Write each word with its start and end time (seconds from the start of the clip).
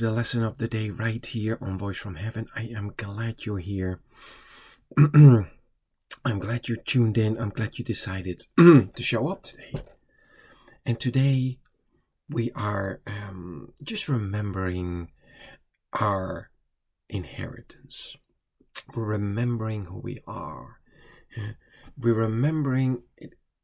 The 0.00 0.12
lesson 0.12 0.44
of 0.44 0.58
the 0.58 0.68
day 0.68 0.90
right 0.90 1.26
here 1.26 1.58
on 1.60 1.76
Voice 1.76 1.96
from 1.96 2.14
Heaven. 2.14 2.46
I 2.54 2.66
am 2.66 2.92
glad 2.96 3.44
you're 3.44 3.58
here. 3.58 3.98
I'm 4.96 5.48
glad 6.38 6.68
you're 6.68 6.76
tuned 6.76 7.18
in. 7.18 7.36
I'm 7.36 7.48
glad 7.48 7.80
you 7.80 7.84
decided 7.84 8.44
to 8.56 9.02
show 9.02 9.26
up 9.26 9.42
today. 9.42 9.74
And 10.86 11.00
today 11.00 11.58
we 12.28 12.52
are 12.52 13.00
um, 13.08 13.72
just 13.82 14.08
remembering 14.08 15.10
our 15.92 16.50
inheritance. 17.08 18.16
We're 18.94 19.02
remembering 19.02 19.86
who 19.86 19.98
we 19.98 20.18
are. 20.28 20.78
We're 21.98 22.14
remembering 22.14 23.02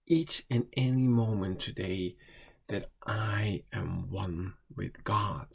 each 0.08 0.46
and 0.50 0.66
any 0.76 1.06
moment 1.06 1.60
today 1.60 2.16
that 2.68 2.90
I 3.06 3.62
am 3.72 4.10
one 4.10 4.54
with 4.74 5.04
God, 5.04 5.48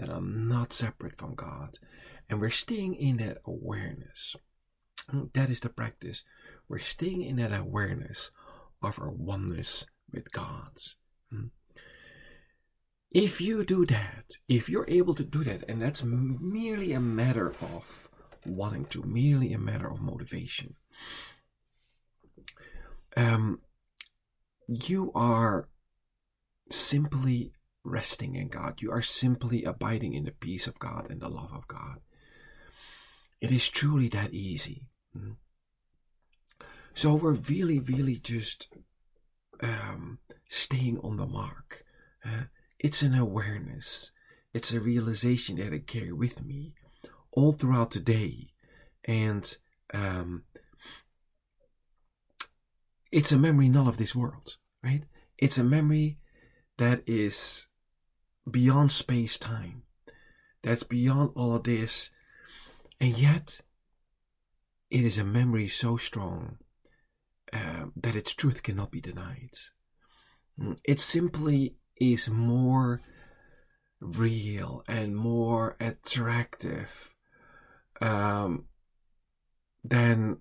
that 0.00 0.10
I'm 0.10 0.48
not 0.48 0.72
separate 0.72 1.16
from 1.18 1.34
God. 1.34 1.78
And 2.28 2.40
we're 2.40 2.50
staying 2.50 2.94
in 2.94 3.18
that 3.18 3.38
awareness. 3.44 4.34
That 5.34 5.50
is 5.50 5.60
the 5.60 5.68
practice. 5.68 6.24
We're 6.68 6.78
staying 6.78 7.22
in 7.22 7.36
that 7.36 7.52
awareness 7.52 8.30
of 8.82 8.98
our 8.98 9.10
oneness 9.10 9.84
with 10.12 10.32
God. 10.32 10.78
If 13.10 13.40
you 13.40 13.64
do 13.64 13.84
that, 13.86 14.36
if 14.48 14.68
you're 14.68 14.88
able 14.88 15.14
to 15.14 15.24
do 15.24 15.42
that, 15.44 15.68
and 15.68 15.82
that's 15.82 16.04
merely 16.04 16.92
a 16.92 17.00
matter 17.00 17.54
of 17.60 18.08
wanting 18.46 18.84
to, 18.86 19.02
merely 19.02 19.52
a 19.52 19.58
matter 19.58 19.90
of 19.90 20.00
motivation, 20.00 20.76
um, 23.16 23.60
you 24.68 25.10
are 25.14 25.68
simply 26.70 27.52
resting 27.84 28.34
in 28.34 28.48
God. 28.48 28.80
You 28.80 28.90
are 28.92 29.02
simply 29.02 29.64
abiding 29.64 30.12
in 30.14 30.24
the 30.24 30.32
peace 30.32 30.66
of 30.66 30.78
God 30.78 31.08
and 31.10 31.20
the 31.20 31.28
love 31.28 31.52
of 31.52 31.66
God. 31.66 32.00
It 33.40 33.50
is 33.50 33.68
truly 33.68 34.08
that 34.08 34.34
easy. 34.34 34.88
Hmm? 35.16 35.32
So 36.94 37.14
we're 37.14 37.32
really, 37.32 37.78
really 37.78 38.16
just 38.16 38.68
um, 39.62 40.18
staying 40.48 40.98
on 40.98 41.16
the 41.16 41.26
mark. 41.26 41.84
Uh, 42.24 42.44
it's 42.78 43.02
an 43.02 43.14
awareness. 43.14 44.10
It's 44.52 44.72
a 44.72 44.80
realization 44.80 45.56
that 45.56 45.72
I 45.72 45.78
carry 45.78 46.12
with 46.12 46.44
me 46.44 46.74
all 47.32 47.52
throughout 47.52 47.92
the 47.92 48.00
day. 48.00 48.48
And 49.04 49.56
um, 49.94 50.44
it's 53.10 53.32
a 53.32 53.38
memory 53.38 53.68
not 53.68 53.88
of 53.88 53.96
this 53.96 54.14
world, 54.14 54.56
right? 54.82 55.04
It's 55.38 55.58
a 55.58 55.64
memory 55.64 56.18
that 56.80 57.02
is 57.06 57.68
beyond 58.50 58.90
space 58.90 59.36
time, 59.36 59.82
that's 60.62 60.82
beyond 60.82 61.30
all 61.36 61.54
of 61.54 61.64
this, 61.64 62.08
and 62.98 63.18
yet 63.18 63.60
it 64.90 65.04
is 65.04 65.18
a 65.18 65.24
memory 65.24 65.68
so 65.68 65.98
strong 65.98 66.56
uh, 67.52 67.84
that 67.94 68.16
its 68.16 68.32
truth 68.32 68.62
cannot 68.62 68.90
be 68.90 69.00
denied. 69.02 69.58
Mm, 70.58 70.78
it 70.82 71.00
simply 71.00 71.74
is 72.00 72.30
more 72.30 73.02
real 74.00 74.82
and 74.88 75.14
more 75.14 75.76
attractive 75.80 77.14
um, 78.00 78.64
than 79.84 80.38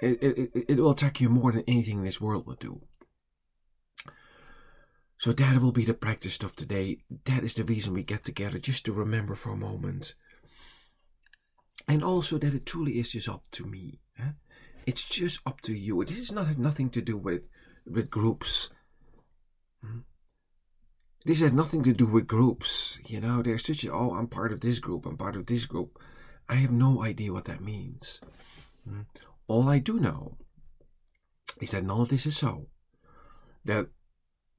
it, 0.00 0.22
it, 0.22 0.50
it 0.68 0.78
will 0.78 0.92
attack 0.92 1.20
you 1.20 1.28
more 1.28 1.50
than 1.50 1.64
anything 1.66 1.98
in 1.98 2.04
this 2.04 2.20
world 2.20 2.46
will 2.46 2.54
do. 2.54 2.82
So 5.20 5.34
that 5.34 5.60
will 5.60 5.70
be 5.70 5.84
the 5.84 5.92
practice 5.92 6.38
of 6.38 6.56
today. 6.56 6.96
That 7.26 7.44
is 7.44 7.52
the 7.52 7.64
reason 7.64 7.92
we 7.92 8.02
get 8.02 8.24
together, 8.24 8.58
just 8.58 8.86
to 8.86 8.92
remember 8.94 9.34
for 9.34 9.50
a 9.50 9.56
moment. 9.56 10.14
And 11.86 12.02
also 12.02 12.38
that 12.38 12.54
it 12.54 12.64
truly 12.64 12.98
is 12.98 13.10
just 13.10 13.28
up 13.28 13.42
to 13.50 13.66
me. 13.66 14.00
Eh? 14.18 14.32
It's 14.86 15.04
just 15.04 15.40
up 15.44 15.60
to 15.60 15.74
you. 15.74 16.02
This 16.06 16.18
is 16.18 16.32
not 16.32 16.56
nothing 16.56 16.88
to 16.90 17.02
do 17.02 17.18
with 17.18 17.48
with 17.84 18.08
groups. 18.08 18.70
Hmm? 19.84 19.98
This 21.26 21.40
has 21.40 21.52
nothing 21.52 21.82
to 21.82 21.92
do 21.92 22.06
with 22.06 22.26
groups. 22.26 22.98
You 23.06 23.20
know, 23.20 23.42
there's 23.42 23.66
such 23.66 23.84
a, 23.84 23.92
oh, 23.92 24.14
I'm 24.14 24.26
part 24.26 24.54
of 24.54 24.60
this 24.60 24.78
group, 24.78 25.04
I'm 25.04 25.18
part 25.18 25.36
of 25.36 25.44
this 25.44 25.66
group. 25.66 25.98
I 26.48 26.54
have 26.54 26.72
no 26.72 27.04
idea 27.04 27.34
what 27.34 27.44
that 27.44 27.60
means. 27.60 28.22
Hmm? 28.88 29.02
All 29.48 29.68
I 29.68 29.80
do 29.80 30.00
know 30.00 30.38
is 31.60 31.72
that 31.72 31.84
none 31.84 32.00
of 32.00 32.08
this 32.08 32.24
is 32.24 32.38
so. 32.38 32.68
That 33.66 33.88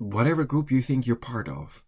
whatever 0.02 0.44
group 0.44 0.72
you 0.72 0.82
think 0.82 1.06
you're 1.06 1.16
part 1.16 1.48
of 1.48 1.84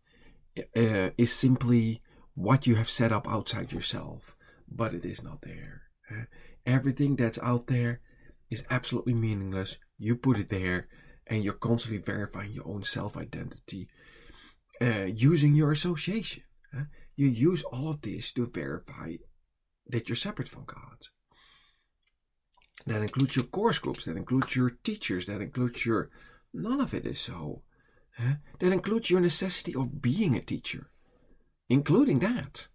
uh, 0.75 1.09
is 1.17 1.33
simply 1.33 2.01
what 2.35 2.67
you 2.67 2.75
have 2.75 2.89
set 2.89 3.11
up 3.11 3.27
outside 3.27 3.71
yourself, 3.71 4.35
but 4.71 4.93
it 4.93 5.03
is 5.03 5.23
not 5.23 5.41
there. 5.41 5.81
Everything 6.65 7.15
that's 7.15 7.39
out 7.39 7.67
there 7.67 8.01
is 8.51 8.63
absolutely 8.69 9.15
meaningless. 9.15 9.79
You 9.97 10.15
put 10.15 10.37
it 10.37 10.49
there, 10.49 10.87
and 11.25 11.43
you're 11.43 11.53
constantly 11.53 11.97
verifying 11.97 12.51
your 12.51 12.67
own 12.67 12.83
self 12.83 13.17
identity 13.17 13.89
uh, 14.79 15.05
using 15.05 15.55
your 15.55 15.71
association. 15.71 16.43
you 17.15 17.27
use 17.27 17.63
all 17.63 17.89
of 17.89 18.01
this 18.01 18.31
to 18.33 18.45
verify 18.45 19.15
that 19.87 20.07
you're 20.07 20.15
separate 20.15 20.49
from 20.49 20.65
God. 20.65 21.07
That 22.85 23.01
includes 23.01 23.35
your 23.35 23.45
course 23.45 23.79
groups, 23.79 24.05
that 24.05 24.17
includes 24.17 24.55
your 24.55 24.69
teachers, 24.69 25.25
that 25.25 25.41
includes 25.41 25.83
your. 25.83 26.09
None 26.53 26.79
of 26.79 26.93
it 26.93 27.07
is 27.07 27.19
so. 27.19 27.63
Huh? 28.17 28.35
That 28.59 28.73
includes 28.73 29.09
your 29.09 29.21
necessity 29.21 29.75
of 29.75 30.01
being 30.01 30.35
a 30.35 30.41
teacher, 30.41 30.91
including 31.69 32.19
that. 32.19 32.67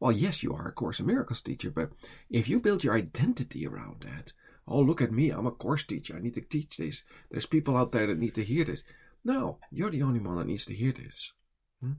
Well, 0.00 0.12
yes, 0.12 0.42
you 0.42 0.52
are 0.52 0.68
a 0.68 0.72
Course 0.72 1.00
in 1.00 1.06
Miracles 1.06 1.40
teacher, 1.40 1.70
but 1.70 1.90
if 2.30 2.48
you 2.48 2.60
build 2.60 2.84
your 2.84 2.94
identity 2.94 3.66
around 3.66 4.04
that, 4.06 4.32
oh, 4.68 4.80
look 4.80 5.00
at 5.00 5.12
me, 5.12 5.30
I'm 5.30 5.46
a 5.46 5.52
course 5.52 5.84
teacher, 5.84 6.16
I 6.16 6.20
need 6.20 6.34
to 6.34 6.40
teach 6.40 6.76
this. 6.76 7.04
There's 7.30 7.46
people 7.46 7.76
out 7.76 7.92
there 7.92 8.06
that 8.06 8.18
need 8.18 8.34
to 8.34 8.44
hear 8.44 8.64
this. 8.64 8.82
No, 9.24 9.58
you're 9.70 9.90
the 9.90 10.02
only 10.02 10.20
one 10.20 10.36
that 10.36 10.46
needs 10.46 10.66
to 10.66 10.74
hear 10.74 10.92
this. 10.92 11.32
Hmm? 11.80 11.92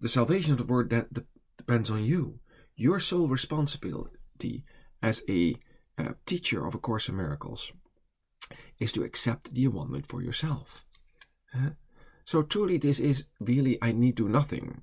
The 0.00 0.08
salvation 0.08 0.52
of 0.52 0.58
the 0.58 0.64
word 0.64 0.90
that 0.90 1.08
depends 1.56 1.90
on 1.90 2.04
you. 2.04 2.40
Your 2.74 3.00
sole 3.00 3.28
responsibility 3.28 4.62
as 5.02 5.22
a 5.28 5.56
uh, 5.98 6.12
teacher 6.26 6.66
of 6.66 6.74
A 6.74 6.78
Course 6.78 7.08
in 7.08 7.16
Miracles 7.16 7.72
is 8.78 8.92
to 8.92 9.04
accept 9.04 9.52
the 9.52 9.64
atonement 9.64 10.06
for 10.06 10.22
yourself. 10.22 10.84
So 12.24 12.42
truly, 12.42 12.78
this 12.78 12.98
is 12.98 13.24
really 13.40 13.78
I 13.80 13.92
need 13.92 14.16
to 14.16 14.24
do 14.24 14.28
nothing. 14.28 14.82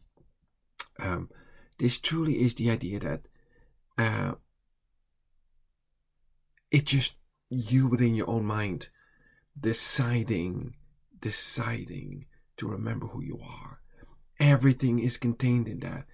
Um, 0.99 1.29
this 1.77 1.97
truly 1.97 2.41
is 2.41 2.55
the 2.55 2.69
idea 2.69 2.99
that 2.99 3.21
uh, 3.97 4.33
it's 6.71 6.91
just 6.91 7.13
you 7.49 7.87
within 7.87 8.15
your 8.15 8.29
own 8.29 8.45
mind 8.45 8.89
deciding, 9.59 10.75
deciding 11.19 12.25
to 12.57 12.67
remember 12.67 13.07
who 13.07 13.21
you 13.21 13.39
are. 13.43 13.79
Everything 14.39 14.99
is 14.99 15.17
contained 15.17 15.67
in 15.67 15.79
that. 15.81 16.05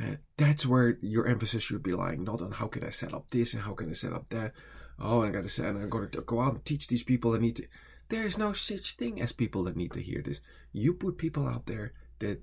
Uh, 0.00 0.16
that's 0.36 0.64
where 0.64 0.96
your 1.02 1.26
emphasis 1.26 1.62
should 1.62 1.82
be 1.82 1.92
lying, 1.92 2.24
not 2.24 2.40
on 2.40 2.52
how 2.52 2.66
can 2.66 2.84
I 2.84 2.90
set 2.90 3.12
up 3.12 3.30
this 3.30 3.52
and 3.52 3.62
how 3.62 3.74
can 3.74 3.90
I 3.90 3.92
set 3.92 4.12
up 4.12 4.30
that. 4.30 4.52
Oh, 4.98 5.22
I 5.22 5.30
got 5.30 5.42
to 5.42 5.48
say, 5.48 5.66
and 5.66 5.78
I'm 5.78 5.90
going 5.90 6.10
to 6.10 6.20
go 6.22 6.40
out 6.40 6.54
and 6.54 6.64
teach 6.64 6.86
these 6.86 7.02
people. 7.02 7.34
I 7.34 7.38
need 7.38 7.56
to. 7.56 7.66
There 8.10 8.26
is 8.26 8.36
no 8.36 8.52
such 8.52 8.96
thing 8.96 9.22
as 9.22 9.32
people 9.32 9.64
that 9.64 9.76
need 9.76 9.92
to 9.92 10.02
hear 10.02 10.20
this. 10.20 10.40
You 10.72 10.94
put 10.94 11.16
people 11.16 11.46
out 11.46 11.66
there 11.66 11.92
that 12.18 12.42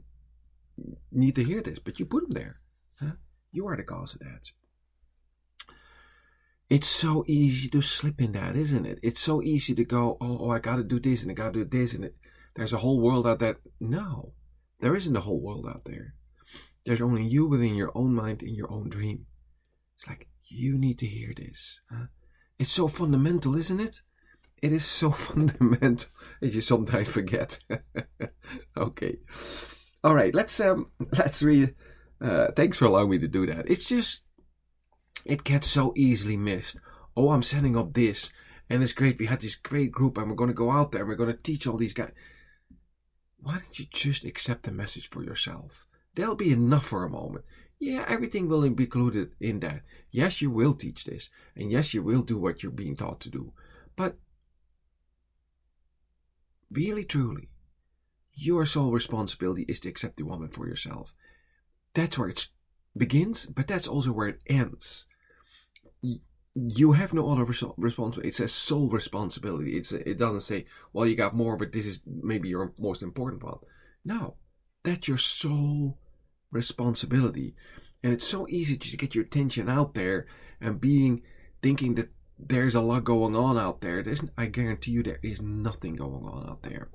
need 1.12 1.36
to 1.36 1.44
hear 1.44 1.62
this, 1.62 1.78
but 1.78 2.00
you 2.00 2.06
put 2.06 2.24
them 2.24 2.34
there. 2.34 2.62
Huh? 3.02 3.18
You 3.52 3.68
are 3.68 3.76
the 3.76 3.84
cause 3.84 4.14
of 4.14 4.22
that. 4.22 4.52
It's 6.70 6.88
so 6.88 7.26
easy 7.28 7.68
to 7.70 7.82
slip 7.82 8.22
in 8.22 8.32
that, 8.32 8.56
isn't 8.56 8.86
it? 8.86 9.00
It's 9.04 9.22
so 9.22 9.42
easy 9.42 9.76
to 9.76 9.84
go, 9.84 10.18
oh, 10.22 10.38
oh 10.42 10.50
I 10.52 10.60
got 10.60 10.78
to 10.78 10.84
do 10.84 11.00
this 11.00 11.22
and 11.22 11.32
I 11.32 11.34
got 11.34 11.54
to 11.54 11.66
do 11.66 11.80
this, 11.80 11.94
and 11.94 12.06
it, 12.06 12.16
there's 12.56 12.74
a 12.74 12.78
whole 12.78 13.02
world 13.02 13.28
out 13.28 13.40
there. 13.40 13.58
No, 13.80 14.34
there 14.80 14.96
isn't 14.96 15.16
a 15.16 15.22
whole 15.22 15.42
world 15.42 15.66
out 15.70 15.84
there. 15.86 16.14
There's 16.86 17.02
only 17.02 17.24
you 17.24 17.46
within 17.46 17.76
your 17.76 17.92
own 17.94 18.14
mind 18.14 18.42
in 18.42 18.56
your 18.56 18.72
own 18.72 18.88
dream. 18.88 19.26
It's 19.98 20.08
like 20.08 20.30
you 20.48 20.78
need 20.78 21.00
to 21.00 21.06
hear 21.06 21.34
this. 21.36 21.82
Huh? 21.92 22.06
It's 22.58 22.72
so 22.72 22.88
fundamental, 22.88 23.56
isn't 23.56 23.82
it? 23.82 24.02
It 24.62 24.74
is 24.74 24.86
so 24.86 25.12
fundamental 25.28 26.10
that 26.42 26.54
you 26.54 26.62
sometimes 26.62 27.10
forget. 27.10 27.60
okay. 28.78 29.18
All 30.04 30.16
right, 30.16 30.34
let's 30.34 30.60
um 30.60 30.92
let's 31.12 31.42
read 31.44 31.76
uh 32.22 32.48
thanks 32.56 32.78
for 32.78 32.86
allowing 32.86 33.10
me 33.10 33.20
to 33.20 33.28
do 33.28 33.46
that. 33.48 33.70
It's 33.70 33.88
just 33.88 34.22
it 35.26 35.44
gets 35.44 35.68
so 35.68 35.94
easily 35.96 36.38
missed. 36.38 36.78
Oh, 37.16 37.32
I'm 37.32 37.44
setting 37.44 37.76
up 37.76 37.94
this 37.94 38.32
and 38.70 38.84
it's 38.84 38.94
great. 38.94 39.20
We 39.20 39.26
had 39.26 39.42
this 39.42 39.56
great 39.56 39.92
group 39.92 40.18
and 40.18 40.30
we're 40.30 40.36
gonna 40.36 40.54
go 40.54 40.72
out 40.72 40.92
there 40.92 41.02
and 41.02 41.10
we're 41.10 41.16
gonna 41.16 41.34
teach 41.36 41.68
all 41.68 41.78
these 41.78 41.94
guys. 41.94 42.12
Why 43.40 43.54
don't 43.54 43.80
you 43.80 43.86
just 43.92 44.26
accept 44.26 44.64
the 44.64 44.72
message 44.72 45.10
for 45.10 45.24
yourself? 45.24 45.88
That'll 46.16 46.36
be 46.36 46.52
enough 46.52 46.86
for 46.86 47.04
a 47.04 47.10
moment. 47.10 47.46
Yeah, 47.80 48.06
everything 48.08 48.50
will 48.50 48.68
be 48.70 48.86
included 48.86 49.34
in 49.40 49.60
that. 49.60 49.84
Yes, 50.10 50.42
you 50.42 50.50
will 50.50 50.74
teach 50.74 51.06
this, 51.06 51.30
and 51.56 51.72
yes, 51.72 51.94
you 51.94 52.02
will 52.02 52.24
do 52.24 52.38
what 52.38 52.64
you're 52.64 52.72
being 52.72 52.96
taught 52.96 53.20
to 53.22 53.30
do. 53.30 53.54
But 53.96 54.18
really 56.72 57.06
truly, 57.06 57.50
Your 58.40 58.68
sole 58.68 58.92
responsibility 58.92 59.64
is 59.68 59.80
to 59.80 59.90
accept 59.90 60.18
the 60.18 60.24
woman 60.24 60.50
for 60.50 60.68
yourself. 60.68 61.16
That's 61.96 62.20
where 62.20 62.30
it 62.30 62.48
begins, 62.96 63.48
but 63.48 63.68
that's 63.68 63.88
also 63.88 64.12
where 64.12 64.28
it 64.28 64.42
ends. 64.46 65.08
You 66.54 66.92
have 66.92 67.14
no 67.14 67.32
other 67.32 67.44
responsibility. 67.44 68.28
It 68.28 68.36
says 68.36 68.52
sole 68.52 68.90
responsibility. 68.90 69.76
It's 69.76 69.92
it 69.92 70.20
doesn't 70.20 70.42
say, 70.42 70.68
well, 70.94 71.08
you 71.08 71.16
got 71.16 71.36
more, 71.36 71.58
but 71.58 71.72
this 71.72 71.88
is 71.88 72.00
maybe 72.06 72.50
your 72.50 72.74
most 72.78 73.02
important 73.02 73.44
one. 73.44 73.58
No, 74.06 74.36
that's 74.84 75.08
your 75.08 75.18
sole 75.18 75.98
responsibility. 76.52 77.56
And 78.04 78.14
it's 78.14 78.28
so 78.28 78.48
easy 78.50 78.78
to 78.78 78.98
get 78.98 79.16
your 79.16 79.24
attention 79.24 79.68
out 79.68 79.96
there 79.96 80.28
and 80.62 80.80
being 80.80 81.24
thinking 81.64 81.96
that 81.96 82.10
there's 82.40 82.76
a 82.76 82.82
lot 82.82 83.04
going 83.04 83.36
on 83.36 83.58
out 83.58 83.82
there. 83.82 84.04
There's, 84.04 84.22
I 84.38 84.46
guarantee 84.46 84.92
you, 84.92 85.04
there 85.04 85.20
is 85.24 85.42
nothing 85.42 85.96
going 85.96 86.24
on 86.26 86.50
out 86.50 86.64
there. 86.64 86.90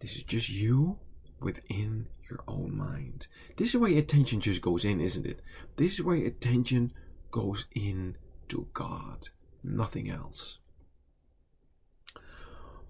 This 0.00 0.16
is 0.16 0.22
just 0.22 0.48
you 0.48 0.98
within 1.40 2.08
your 2.28 2.40
own 2.46 2.76
mind. 2.76 3.26
This 3.56 3.68
is 3.68 3.76
where 3.76 3.96
attention 3.96 4.40
just 4.40 4.60
goes 4.60 4.84
in, 4.84 5.00
isn't 5.00 5.26
it? 5.26 5.40
This 5.76 5.94
is 5.94 6.02
where 6.02 6.16
attention 6.16 6.92
goes 7.30 7.66
in 7.74 8.16
to 8.48 8.68
God, 8.72 9.28
nothing 9.62 10.10
else. 10.10 10.58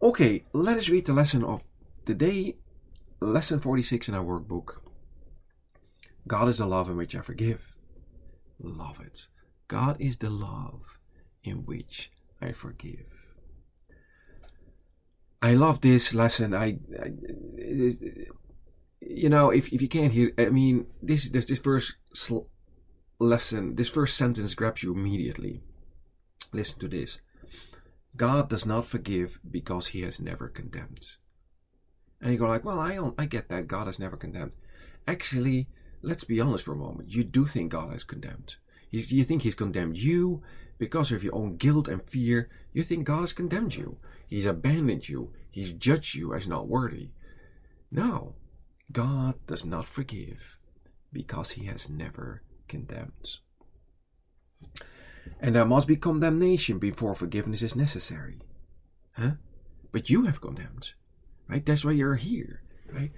Okay, 0.02 0.44
let 0.52 0.76
us 0.76 0.88
read 0.88 1.06
the 1.06 1.12
lesson 1.12 1.44
of 1.44 1.62
the 2.04 2.14
day, 2.14 2.56
lesson 3.20 3.60
46 3.60 4.08
in 4.08 4.14
our 4.14 4.24
workbook. 4.24 4.80
God 6.26 6.48
is 6.48 6.58
the 6.58 6.66
love 6.66 6.90
in 6.90 6.96
which 6.96 7.14
I 7.14 7.20
forgive. 7.20 7.74
Love 8.58 9.00
it. 9.00 9.28
God 9.74 9.96
is 9.98 10.18
the 10.18 10.30
love 10.30 11.00
in 11.42 11.66
which 11.66 12.12
I 12.40 12.52
forgive. 12.52 13.10
I 15.42 15.54
love 15.54 15.80
this 15.80 16.14
lesson. 16.14 16.54
I, 16.54 16.78
I 17.02 17.10
you 19.00 19.28
know, 19.28 19.50
if, 19.50 19.72
if 19.72 19.82
you 19.82 19.88
can't 19.88 20.12
hear, 20.12 20.30
I 20.38 20.50
mean, 20.50 20.86
this 21.02 21.28
this, 21.28 21.46
this 21.46 21.58
first 21.58 21.96
sl- 22.14 22.46
lesson, 23.18 23.74
this 23.74 23.88
first 23.88 24.16
sentence 24.16 24.54
grabs 24.54 24.84
you 24.84 24.92
immediately. 24.92 25.64
Listen 26.52 26.78
to 26.78 26.86
this. 26.86 27.18
God 28.16 28.48
does 28.48 28.64
not 28.64 28.86
forgive 28.86 29.40
because 29.50 29.88
he 29.88 30.02
has 30.02 30.20
never 30.20 30.46
condemned. 30.46 31.16
And 32.20 32.30
you 32.30 32.38
go 32.38 32.46
like, 32.46 32.64
well, 32.64 32.78
I 32.78 32.96
I 33.18 33.26
get 33.26 33.48
that. 33.48 33.66
God 33.66 33.88
has 33.88 33.98
never 33.98 34.16
condemned. 34.16 34.54
Actually, 35.08 35.66
let's 36.00 36.22
be 36.22 36.40
honest 36.40 36.64
for 36.64 36.74
a 36.74 36.84
moment. 36.86 37.08
You 37.10 37.24
do 37.24 37.44
think 37.46 37.72
God 37.72 37.92
has 37.92 38.04
condemned. 38.04 38.54
You, 39.02 39.24
think 39.24 39.42
He's 39.42 39.56
condemned 39.56 39.96
you 39.96 40.42
because 40.78 41.10
of 41.10 41.24
your 41.24 41.34
own 41.34 41.56
guilt 41.56 41.88
and 41.88 42.08
fear. 42.08 42.48
You 42.72 42.84
think 42.84 43.04
God 43.04 43.22
has 43.22 43.32
condemned 43.32 43.74
you. 43.74 43.96
He's 44.28 44.46
abandoned 44.46 45.08
you. 45.08 45.32
He's 45.50 45.72
judged 45.72 46.14
you 46.14 46.32
as 46.32 46.46
not 46.46 46.68
worthy. 46.68 47.10
No, 47.90 48.36
God 48.92 49.34
does 49.48 49.64
not 49.64 49.88
forgive 49.88 50.58
because 51.12 51.52
He 51.52 51.64
has 51.66 51.88
never 51.88 52.42
condemned. 52.68 53.38
And 55.40 55.56
there 55.56 55.64
must 55.64 55.88
be 55.88 55.96
condemnation 55.96 56.78
before 56.78 57.16
forgiveness 57.16 57.62
is 57.62 57.74
necessary. 57.74 58.38
Huh? 59.12 59.32
But 59.90 60.08
you 60.08 60.26
have 60.26 60.40
condemned. 60.40 60.92
Right? 61.48 61.64
That's 61.64 61.84
why 61.84 61.92
you're 61.92 62.14
here. 62.14 62.62
Right? 62.92 63.10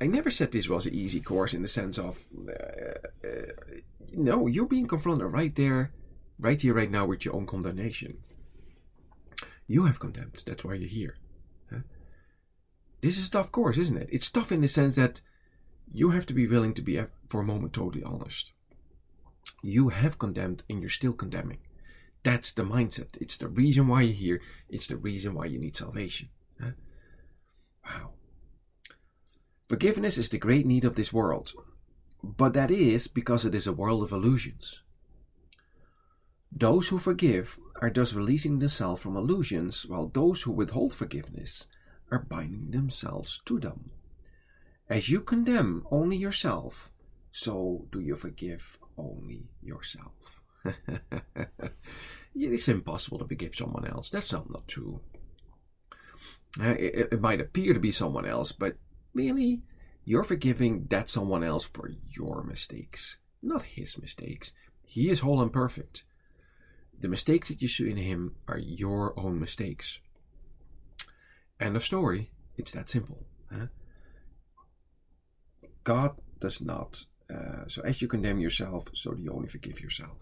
I 0.00 0.06
never 0.06 0.30
said 0.30 0.52
this 0.52 0.68
was 0.68 0.86
an 0.86 0.94
easy 0.94 1.20
course 1.20 1.54
in 1.54 1.62
the 1.62 1.68
sense 1.68 1.98
of, 1.98 2.24
uh, 2.48 3.26
uh, 3.26 3.52
no, 4.12 4.46
you're 4.46 4.66
being 4.66 4.86
confronted 4.86 5.32
right 5.32 5.54
there, 5.54 5.92
right 6.38 6.60
here, 6.60 6.74
right 6.74 6.90
now 6.90 7.06
with 7.06 7.24
your 7.24 7.34
own 7.34 7.46
condemnation. 7.46 8.18
You 9.66 9.84
have 9.84 10.00
condemned. 10.00 10.42
That's 10.46 10.64
why 10.64 10.74
you're 10.74 10.88
here. 10.88 11.16
Huh? 11.70 11.80
This 13.00 13.18
is 13.18 13.28
a 13.28 13.30
tough 13.30 13.50
course, 13.50 13.76
isn't 13.76 13.98
it? 13.98 14.08
It's 14.10 14.30
tough 14.30 14.52
in 14.52 14.60
the 14.60 14.68
sense 14.68 14.96
that 14.96 15.20
you 15.92 16.10
have 16.10 16.26
to 16.26 16.34
be 16.34 16.46
willing 16.46 16.74
to 16.74 16.82
be, 16.82 17.00
for 17.28 17.40
a 17.40 17.44
moment, 17.44 17.72
totally 17.72 18.04
honest. 18.04 18.52
You 19.62 19.88
have 19.88 20.18
condemned 20.18 20.64
and 20.70 20.80
you're 20.80 20.90
still 20.90 21.12
condemning. 21.12 21.58
That's 22.22 22.52
the 22.52 22.62
mindset. 22.62 23.16
It's 23.20 23.36
the 23.36 23.48
reason 23.48 23.88
why 23.88 24.02
you're 24.02 24.14
here. 24.14 24.40
It's 24.68 24.86
the 24.86 24.96
reason 24.96 25.34
why 25.34 25.46
you 25.46 25.58
need 25.58 25.76
salvation. 25.76 26.28
Huh? 26.60 26.70
Wow. 27.84 28.10
Forgiveness 29.68 30.16
is 30.16 30.30
the 30.30 30.38
great 30.38 30.64
need 30.64 30.84
of 30.84 30.94
this 30.94 31.12
world, 31.12 31.52
but 32.22 32.54
that 32.54 32.70
is 32.70 33.06
because 33.06 33.44
it 33.44 33.54
is 33.54 33.66
a 33.66 33.72
world 33.72 34.02
of 34.02 34.12
illusions. 34.12 34.82
Those 36.50 36.88
who 36.88 36.98
forgive 36.98 37.58
are 37.82 37.90
thus 37.90 38.14
releasing 38.14 38.58
themselves 38.58 39.02
from 39.02 39.16
illusions, 39.16 39.84
while 39.84 40.08
those 40.08 40.42
who 40.42 40.52
withhold 40.52 40.94
forgiveness 40.94 41.66
are 42.10 42.18
binding 42.18 42.70
themselves 42.70 43.40
to 43.44 43.60
them. 43.60 43.90
As 44.88 45.10
you 45.10 45.20
condemn 45.20 45.86
only 45.90 46.16
yourself, 46.16 46.90
so 47.30 47.86
do 47.92 48.00
you 48.00 48.16
forgive 48.16 48.78
only 48.96 49.50
yourself. 49.62 50.40
it 50.64 51.72
is 52.34 52.68
impossible 52.68 53.18
to 53.18 53.28
forgive 53.28 53.54
someone 53.54 53.86
else. 53.86 54.08
That's 54.08 54.32
not, 54.32 54.50
not 54.50 54.66
true. 54.66 55.00
Uh, 56.58 56.74
it, 56.78 57.08
it 57.12 57.20
might 57.20 57.42
appear 57.42 57.74
to 57.74 57.80
be 57.80 57.92
someone 57.92 58.24
else, 58.24 58.52
but 58.52 58.78
Really? 59.14 59.62
You're 60.04 60.24
forgiving 60.24 60.86
that 60.90 61.10
someone 61.10 61.44
else 61.44 61.64
for 61.64 61.90
your 62.16 62.42
mistakes, 62.42 63.18
not 63.42 63.62
his 63.62 63.98
mistakes. 63.98 64.52
He 64.82 65.10
is 65.10 65.20
whole 65.20 65.42
and 65.42 65.52
perfect. 65.52 66.04
The 67.00 67.08
mistakes 67.08 67.48
that 67.48 67.62
you 67.62 67.68
see 67.68 67.90
in 67.90 67.96
him 67.96 68.36
are 68.48 68.58
your 68.58 69.18
own 69.18 69.38
mistakes. 69.38 69.98
End 71.60 71.76
of 71.76 71.84
story. 71.84 72.30
It's 72.56 72.72
that 72.72 72.88
simple. 72.88 73.26
Huh? 73.52 73.66
God 75.84 76.16
does 76.40 76.60
not. 76.60 77.04
Uh, 77.32 77.66
so 77.66 77.82
as 77.82 78.02
you 78.02 78.08
condemn 78.08 78.40
yourself, 78.40 78.84
so 78.94 79.12
do 79.12 79.22
you 79.22 79.32
only 79.32 79.48
forgive 79.48 79.80
yourself. 79.80 80.18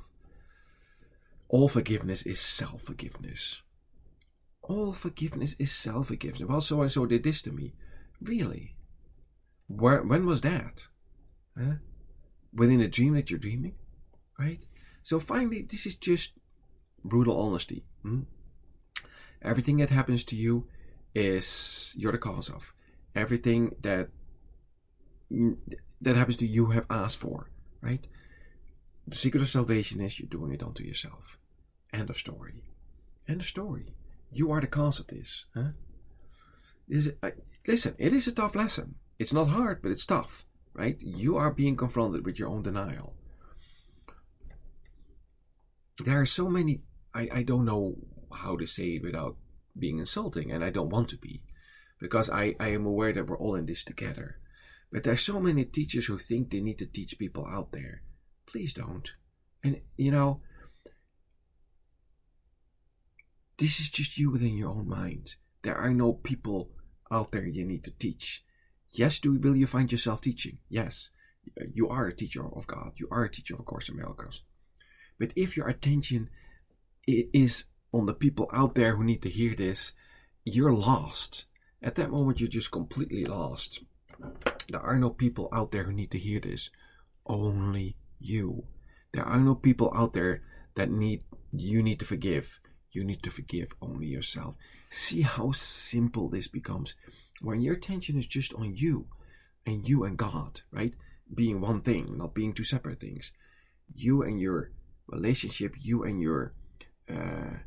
All 1.48 1.68
forgiveness 1.68 2.22
is 2.22 2.40
self 2.40 2.82
forgiveness. 2.82 3.62
All 4.62 4.92
forgiveness 4.92 5.54
is 5.58 5.72
self 5.72 6.08
forgiveness. 6.08 6.48
Well, 6.48 6.60
so 6.60 6.82
and 6.82 6.92
so 6.92 7.06
did 7.06 7.22
this 7.22 7.42
to 7.42 7.52
me. 7.52 7.72
Really? 8.20 8.75
Where, 9.68 10.02
when 10.02 10.26
was 10.26 10.40
that? 10.42 10.88
Huh? 11.58 11.74
Within 12.52 12.80
a 12.80 12.88
dream 12.88 13.14
that 13.14 13.30
you're 13.30 13.38
dreaming? 13.38 13.74
Right? 14.38 14.60
So 15.02 15.20
finally, 15.20 15.62
this 15.62 15.86
is 15.86 15.94
just 15.94 16.32
brutal 17.04 17.38
honesty. 17.38 17.84
Hmm? 18.02 18.22
Everything 19.42 19.76
that 19.78 19.90
happens 19.90 20.24
to 20.24 20.36
you 20.36 20.66
is 21.14 21.94
you're 21.96 22.12
the 22.12 22.18
cause 22.18 22.48
of. 22.48 22.72
Everything 23.14 23.74
that 23.82 24.08
that 26.00 26.16
happens 26.16 26.36
to 26.36 26.46
you 26.46 26.66
have 26.66 26.86
asked 26.90 27.16
for, 27.16 27.50
right? 27.80 28.06
The 29.06 29.16
secret 29.16 29.42
of 29.42 29.48
salvation 29.48 30.00
is 30.00 30.18
you're 30.18 30.28
doing 30.28 30.52
it 30.52 30.62
unto 30.62 30.84
yourself. 30.84 31.38
End 31.92 32.10
of 32.10 32.18
story. 32.18 32.64
End 33.28 33.40
of 33.40 33.46
story. 33.46 33.94
You 34.30 34.50
are 34.50 34.60
the 34.60 34.66
cause 34.66 35.00
of 35.00 35.06
this. 35.06 35.46
Huh? 35.54 35.70
Is 36.88 37.12
I, 37.22 37.32
listen, 37.66 37.94
it 37.98 38.12
is 38.12 38.26
a 38.26 38.32
tough 38.32 38.54
lesson. 38.54 38.96
It's 39.18 39.32
not 39.32 39.48
hard, 39.48 39.82
but 39.82 39.90
it's 39.90 40.06
tough, 40.06 40.44
right? 40.74 41.00
You 41.00 41.36
are 41.36 41.50
being 41.50 41.76
confronted 41.76 42.24
with 42.24 42.38
your 42.38 42.48
own 42.48 42.62
denial. 42.62 43.14
There 46.04 46.20
are 46.20 46.26
so 46.26 46.48
many, 46.48 46.82
I, 47.14 47.28
I 47.32 47.42
don't 47.42 47.64
know 47.64 47.96
how 48.32 48.56
to 48.56 48.66
say 48.66 48.96
it 48.96 49.02
without 49.02 49.36
being 49.78 49.98
insulting, 49.98 50.50
and 50.50 50.62
I 50.62 50.70
don't 50.70 50.90
want 50.90 51.08
to 51.10 51.16
be, 51.16 51.42
because 51.98 52.28
I, 52.28 52.54
I 52.60 52.68
am 52.68 52.84
aware 52.84 53.12
that 53.12 53.26
we're 53.26 53.38
all 53.38 53.54
in 53.54 53.66
this 53.66 53.82
together. 53.82 54.38
But 54.92 55.02
there 55.02 55.14
are 55.14 55.18
so 55.18 55.40
many 55.40 55.64
teachers 55.64 56.06
who 56.06 56.18
think 56.18 56.50
they 56.50 56.60
need 56.60 56.78
to 56.78 56.86
teach 56.86 57.18
people 57.18 57.46
out 57.46 57.72
there. 57.72 58.02
Please 58.46 58.74
don't. 58.74 59.10
And, 59.64 59.80
you 59.96 60.10
know, 60.10 60.42
this 63.56 63.80
is 63.80 63.88
just 63.88 64.18
you 64.18 64.30
within 64.30 64.56
your 64.56 64.70
own 64.70 64.88
mind. 64.88 65.36
There 65.62 65.76
are 65.76 65.92
no 65.92 66.12
people 66.12 66.70
out 67.10 67.32
there 67.32 67.46
you 67.46 67.64
need 67.64 67.82
to 67.84 67.90
teach. 67.90 68.44
Yes, 68.98 69.18
do 69.18 69.38
will 69.38 69.54
you 69.54 69.66
find 69.66 69.92
yourself 69.92 70.20
teaching? 70.22 70.58
Yes, 70.68 71.10
you 71.72 71.88
are 71.88 72.06
a 72.06 72.14
teacher 72.14 72.44
of 72.46 72.66
God. 72.66 72.92
You 72.96 73.08
are 73.10 73.24
a 73.24 73.30
teacher 73.30 73.54
of 73.54 73.66
Course 73.66 73.88
in 73.88 73.96
Miracles. 73.96 74.42
But 75.18 75.32
if 75.36 75.56
your 75.56 75.68
attention 75.68 76.30
is 77.06 77.66
on 77.92 78.06
the 78.06 78.14
people 78.14 78.48
out 78.52 78.74
there 78.74 78.96
who 78.96 79.04
need 79.04 79.22
to 79.22 79.30
hear 79.30 79.54
this, 79.54 79.92
you're 80.44 80.72
lost. 80.72 81.44
At 81.82 81.96
that 81.96 82.10
moment, 82.10 82.40
you're 82.40 82.48
just 82.48 82.70
completely 82.70 83.24
lost. 83.26 83.80
There 84.68 84.80
are 84.80 84.98
no 84.98 85.10
people 85.10 85.48
out 85.52 85.72
there 85.72 85.84
who 85.84 85.92
need 85.92 86.10
to 86.12 86.18
hear 86.18 86.40
this. 86.40 86.70
Only 87.26 87.96
you. 88.18 88.64
There 89.12 89.24
are 89.24 89.40
no 89.40 89.54
people 89.54 89.92
out 89.94 90.14
there 90.14 90.42
that 90.74 90.90
need 90.90 91.22
you 91.52 91.82
need 91.82 91.98
to 92.00 92.04
forgive. 92.06 92.60
You 92.90 93.04
need 93.04 93.22
to 93.24 93.30
forgive 93.30 93.72
only 93.82 94.06
yourself. 94.06 94.56
See 94.90 95.20
how 95.20 95.52
simple 95.52 96.28
this 96.30 96.48
becomes 96.48 96.94
when 97.40 97.60
your 97.60 97.74
attention 97.74 98.18
is 98.18 98.26
just 98.26 98.54
on 98.54 98.74
you 98.74 99.06
and 99.64 99.88
you 99.88 100.04
and 100.04 100.16
God, 100.16 100.60
right? 100.70 100.94
Being 101.32 101.60
one 101.60 101.80
thing, 101.80 102.16
not 102.18 102.34
being 102.34 102.52
two 102.52 102.64
separate 102.64 103.00
things. 103.00 103.32
You 103.94 104.22
and 104.22 104.40
your 104.40 104.72
relationship, 105.06 105.74
you 105.78 106.04
and 106.04 106.20
your 106.20 106.54
uh, 107.08 107.58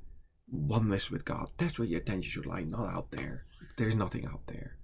oneness 0.47 1.11
with 1.11 1.25
God. 1.25 1.49
That's 1.57 1.77
where 1.77 1.87
your 1.87 1.99
attention 1.99 2.31
should 2.31 2.45
lie, 2.45 2.63
not 2.63 2.95
out 2.95 3.11
there. 3.11 3.45
There's 3.77 3.95
nothing 3.95 4.25
out 4.25 4.47
there. 4.47 4.79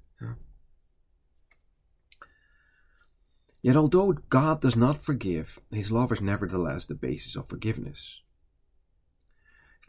Yet, 3.65 3.75
although 3.75 4.11
God 4.29 4.61
does 4.61 4.75
not 4.75 5.03
forgive, 5.03 5.59
his 5.71 5.91
love 5.91 6.11
is 6.11 6.21
nevertheless 6.21 6.85
the 6.85 6.93
basis 6.93 7.35
of 7.35 7.49
forgiveness. 7.49 8.21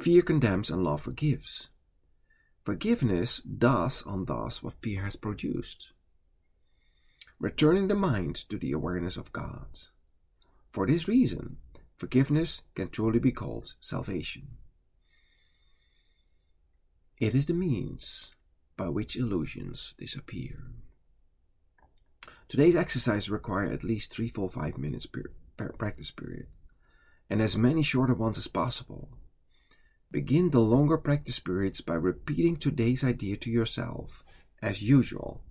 Fear 0.00 0.22
condemns 0.22 0.70
and 0.70 0.82
love 0.82 1.02
forgives. 1.02 1.68
Forgiveness 2.66 3.38
does 3.42 4.02
undoes 4.04 4.60
what 4.60 4.82
fear 4.82 5.04
has 5.04 5.14
produced, 5.14 5.92
returning 7.38 7.86
the 7.86 7.94
mind 7.94 8.34
to 8.48 8.58
the 8.58 8.72
awareness 8.72 9.16
of 9.16 9.32
God. 9.32 9.78
For 10.72 10.84
this 10.84 11.06
reason, 11.06 11.58
forgiveness 11.96 12.62
can 12.74 12.88
truly 12.88 13.20
be 13.20 13.30
called 13.30 13.74
salvation. 13.78 14.56
It 17.20 17.36
is 17.36 17.46
the 17.46 17.54
means 17.54 18.32
by 18.76 18.88
which 18.88 19.14
illusions 19.14 19.94
disappear. 19.96 20.58
Today's 22.48 22.74
exercise 22.74 23.30
require 23.30 23.70
at 23.70 23.84
least 23.84 24.12
three 24.12 24.28
full 24.28 24.48
five 24.48 24.76
minutes 24.76 25.06
per, 25.06 25.30
per 25.56 25.68
practice 25.68 26.10
period, 26.10 26.48
and 27.30 27.40
as 27.40 27.56
many 27.56 27.84
shorter 27.84 28.14
ones 28.14 28.38
as 28.38 28.48
possible. 28.48 29.08
Begin 30.10 30.50
the 30.50 30.60
longer 30.60 30.96
practice 30.96 31.40
periods 31.40 31.80
by 31.80 31.94
repeating 31.94 32.56
today's 32.56 33.02
idea 33.02 33.36
to 33.38 33.50
yourself, 33.50 34.24
as 34.62 34.82
usual. 34.82 35.42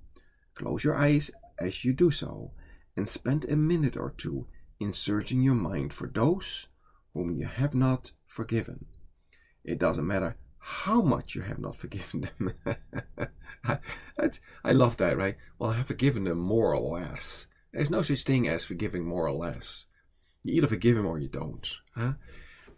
Close 0.56 0.84
your 0.84 0.96
eyes 0.96 1.30
as 1.60 1.84
you 1.84 1.94
do 1.94 2.10
so, 2.10 2.52
and 2.96 3.08
spend 3.10 3.46
a 3.46 3.56
minute 3.56 3.98
or 3.98 4.12
two 4.12 4.48
in 4.80 4.94
searching 4.94 5.42
your 5.42 5.56
mind 5.56 5.94
for 5.94 6.08
those 6.08 6.68
whom 7.14 7.32
you 7.32 7.46
have 7.46 7.76
not 7.76 8.12
forgiven. 8.26 8.86
It 9.64 9.80
doesn't 9.80 10.08
matter 10.08 10.38
how 10.58 11.02
much 11.02 11.36
you 11.36 11.42
have 11.42 11.60
not 11.60 11.76
forgiven 11.84 12.30
them. 12.38 12.54
I, 14.64 14.72
love 14.72 14.98
that, 14.98 15.18
right? 15.18 15.36
Well, 15.60 15.72
I 15.72 15.78
have 15.78 15.88
forgiven 15.88 16.24
them 16.24 16.40
more 16.40 16.74
or 16.74 17.00
less. 17.00 17.48
There's 17.74 17.90
no 17.90 18.02
such 18.02 18.24
thing 18.24 18.48
as 18.48 18.64
forgiving 18.64 19.06
more 19.06 19.28
or 19.28 19.34
less. 19.34 19.86
You 20.44 20.56
either 20.56 20.68
forgive 20.68 20.96
them 20.96 21.06
or 21.06 21.20
you 21.20 21.28
don't. 21.28 21.68
Huh? 21.96 22.14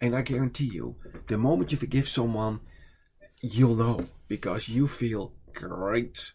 And 0.00 0.14
I 0.14 0.22
guarantee 0.22 0.66
you, 0.66 0.96
the 1.26 1.38
moment 1.38 1.72
you 1.72 1.78
forgive 1.78 2.08
someone, 2.08 2.60
you'll 3.42 3.74
know 3.74 4.06
because 4.28 4.68
you 4.68 4.86
feel 4.86 5.32
great. 5.52 6.32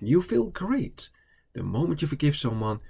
You 0.00 0.22
feel 0.22 0.50
great. 0.50 1.10
The 1.54 1.62
moment 1.62 2.02
you 2.02 2.08
forgive 2.08 2.36
someone, 2.36 2.80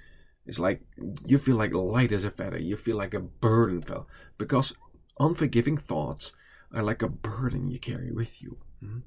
it's 0.47 0.59
like 0.59 0.83
you 1.25 1.39
feel 1.39 1.57
like 1.57 1.75
light 1.75 2.13
as 2.13 2.25
a 2.25 2.31
feather. 2.31 2.59
You 2.61 2.77
feel 2.77 2.97
like 2.97 3.15
a 3.15 3.21
burden 3.21 3.83
fell 3.83 4.09
because 4.39 4.73
unforgiving 5.19 5.77
thoughts 5.77 6.33
are 6.73 6.83
like 6.83 7.03
a 7.03 7.09
burden 7.09 7.71
you 7.71 7.79
carry 7.79 8.13
with 8.13 8.43
you. 8.43 8.59
Hmm? 8.81 8.99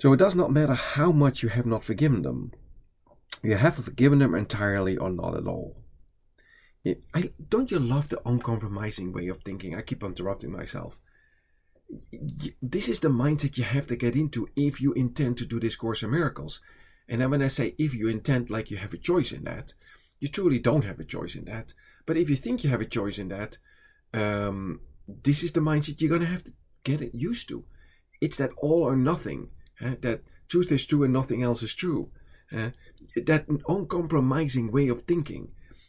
So 0.00 0.12
it 0.12 0.18
does 0.18 0.34
not 0.34 0.52
matter 0.52 0.74
how 0.74 1.12
much 1.12 1.42
you 1.42 1.48
have 1.48 1.66
not 1.66 1.84
forgiven 1.84 2.22
them. 2.22 2.52
You 3.42 3.54
have 3.56 3.76
forgiven 3.76 4.18
them 4.18 4.34
entirely 4.34 4.96
or 4.96 5.10
not 5.10 5.36
at 5.36 5.46
all. 5.46 5.83
I, 7.14 7.32
don't 7.48 7.70
you 7.70 7.78
love 7.78 8.08
the 8.08 8.20
uncompromising 8.28 9.12
way 9.12 9.28
of 9.28 9.38
thinking? 9.38 9.74
I 9.74 9.82
keep 9.82 10.02
interrupting 10.02 10.52
myself. 10.52 11.00
This 12.60 12.88
is 12.88 13.00
the 13.00 13.08
mindset 13.08 13.56
you 13.56 13.64
have 13.64 13.86
to 13.86 13.96
get 13.96 14.16
into 14.16 14.48
if 14.56 14.80
you 14.80 14.92
intend 14.92 15.38
to 15.38 15.46
do 15.46 15.60
this 15.60 15.76
Course 15.76 16.02
in 16.02 16.10
Miracles. 16.10 16.60
And 17.08 17.20
then 17.20 17.30
when 17.30 17.42
I 17.42 17.48
say 17.48 17.74
if 17.78 17.94
you 17.94 18.08
intend, 18.08 18.50
like 18.50 18.70
you 18.70 18.76
have 18.76 18.92
a 18.92 18.98
choice 18.98 19.32
in 19.32 19.44
that, 19.44 19.72
you 20.20 20.28
truly 20.28 20.58
don't 20.58 20.84
have 20.84 21.00
a 21.00 21.04
choice 21.04 21.34
in 21.34 21.44
that. 21.46 21.72
But 22.06 22.16
if 22.16 22.28
you 22.28 22.36
think 22.36 22.64
you 22.64 22.70
have 22.70 22.80
a 22.80 22.86
choice 22.86 23.18
in 23.18 23.28
that, 23.28 23.58
um, 24.12 24.80
this 25.06 25.42
is 25.42 25.52
the 25.52 25.60
mindset 25.60 26.00
you're 26.00 26.18
to 26.18 26.26
have 26.26 26.44
to 26.44 26.52
get 26.82 27.00
it 27.00 27.14
used 27.14 27.48
to. 27.48 27.64
It's 28.20 28.36
that 28.36 28.50
all 28.58 28.82
or 28.82 28.96
nothing, 28.96 29.50
uh, 29.80 29.94
that 30.02 30.22
truth 30.48 30.70
is 30.72 30.86
true 30.86 31.02
and 31.02 31.12
nothing 31.12 31.42
else 31.42 31.62
is 31.62 31.74
true. 31.74 32.10
Uh, 32.52 32.70
that 33.16 33.46
uncompromising 33.68 34.70
way 34.70 34.88
of 34.88 35.02
thinking. 35.02 35.48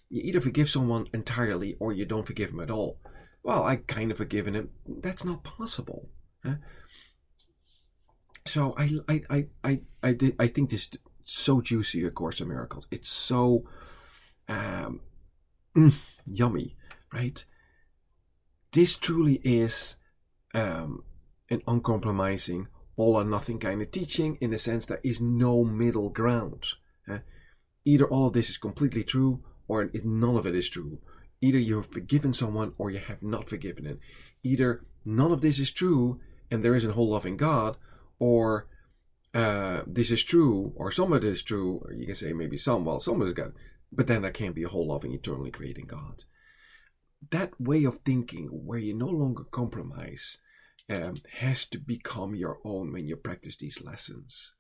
You 0.10 0.22
either 0.24 0.42
forgive 0.42 0.70
someone 0.70 1.08
entirely 1.14 1.76
or 1.80 1.94
you 1.94 2.06
don't 2.06 2.28
forgive 2.28 2.52
them 2.52 2.60
at 2.60 2.72
all. 2.72 3.00
Well, 3.44 3.64
I 3.64 3.78
kind 3.78 4.12
of 4.12 4.18
forgiven 4.18 4.56
him. 4.56 4.70
That's 4.88 5.24
not 5.24 5.44
possible. 5.44 6.10
Uh, 6.44 6.56
so 8.46 8.76
I, 8.78 8.90
I, 9.08 9.22
I, 9.30 9.48
I, 9.64 9.82
I, 10.04 10.14
did, 10.14 10.36
I 10.40 10.48
think 10.48 10.70
this 10.70 10.90
so 11.24 11.62
juicy, 11.62 12.06
A 12.06 12.12
Course 12.12 12.42
in 12.42 12.48
Miracles. 12.48 12.88
It's 12.92 13.10
so 13.10 13.66
um, 14.48 15.02
mm, 15.76 15.94
yummy, 16.26 16.76
right? 17.12 17.44
this 18.76 18.98
truly 18.98 19.40
is 19.46 19.96
um, 20.54 21.06
an 21.50 21.62
uncompromising, 21.66 22.68
all 22.98 23.16
or 23.16 23.24
nothing 23.24 23.58
kind 23.58 23.82
of 23.82 23.90
teaching 23.90 24.38
in 24.42 24.52
the 24.52 24.58
sense 24.58 24.86
there 24.86 25.00
is 25.02 25.22
no 25.22 25.64
middle 25.64 26.10
ground. 26.10 26.66
Either 27.88 28.06
all 28.06 28.28
of 28.28 28.34
this 28.34 28.50
is 28.50 28.58
completely 28.58 29.04
true 29.04 29.44
or 29.68 29.84
it, 29.84 30.06
none 30.06 30.36
of 30.36 30.46
it 30.46 30.56
is 30.56 30.70
true. 30.70 31.00
Either 31.42 31.60
you 31.60 31.78
have 31.78 31.92
forgiven 31.92 32.34
someone 32.34 32.74
or 32.78 32.90
you 32.90 33.00
have 33.00 33.22
not 33.22 33.50
forgiven 33.50 33.86
them. 33.86 34.00
Either 34.44 34.86
none 35.04 35.32
of 35.32 35.42
this 35.42 35.60
is 35.60 35.72
true 35.72 36.20
and 36.50 36.64
there 36.64 36.76
is 36.76 36.86
a 36.86 36.94
whole 36.94 37.10
loving 37.10 37.38
God, 37.38 37.78
or 38.20 38.68
uh, 39.34 39.82
this 39.88 40.12
is 40.12 40.24
true, 40.24 40.74
or 40.76 40.92
some 40.92 41.12
of 41.12 41.24
it 41.24 41.28
is 41.28 41.42
true, 41.42 41.82
or 41.84 41.94
you 41.94 42.06
can 42.06 42.16
say 42.16 42.34
maybe 42.34 42.58
some, 42.58 42.86
well, 42.86 43.00
some 43.00 43.22
of 43.22 43.28
it 43.28 43.32
is 43.32 43.36
God, 43.36 43.54
but 43.92 44.08
then 44.08 44.22
there 44.22 44.32
can't 44.32 44.56
be 44.56 44.64
a 44.64 44.70
whole 44.70 44.88
loving, 44.88 45.14
eternally 45.14 45.52
creating 45.52 45.88
God 45.88 46.24
that 47.32 47.60
way 47.60 47.84
of 47.84 48.00
thinking 48.00 48.48
where 48.48 48.80
you 48.80 48.94
no 48.94 49.08
longer 49.08 49.44
compromise 49.44 50.38
um, 50.90 51.16
has 51.40 51.66
to 51.66 51.80
become 51.80 52.36
your 52.36 52.60
own 52.64 52.92
when 52.92 53.08
you 53.08 53.16
practice 53.16 53.58
these 53.58 53.82
lessons. 53.82 54.54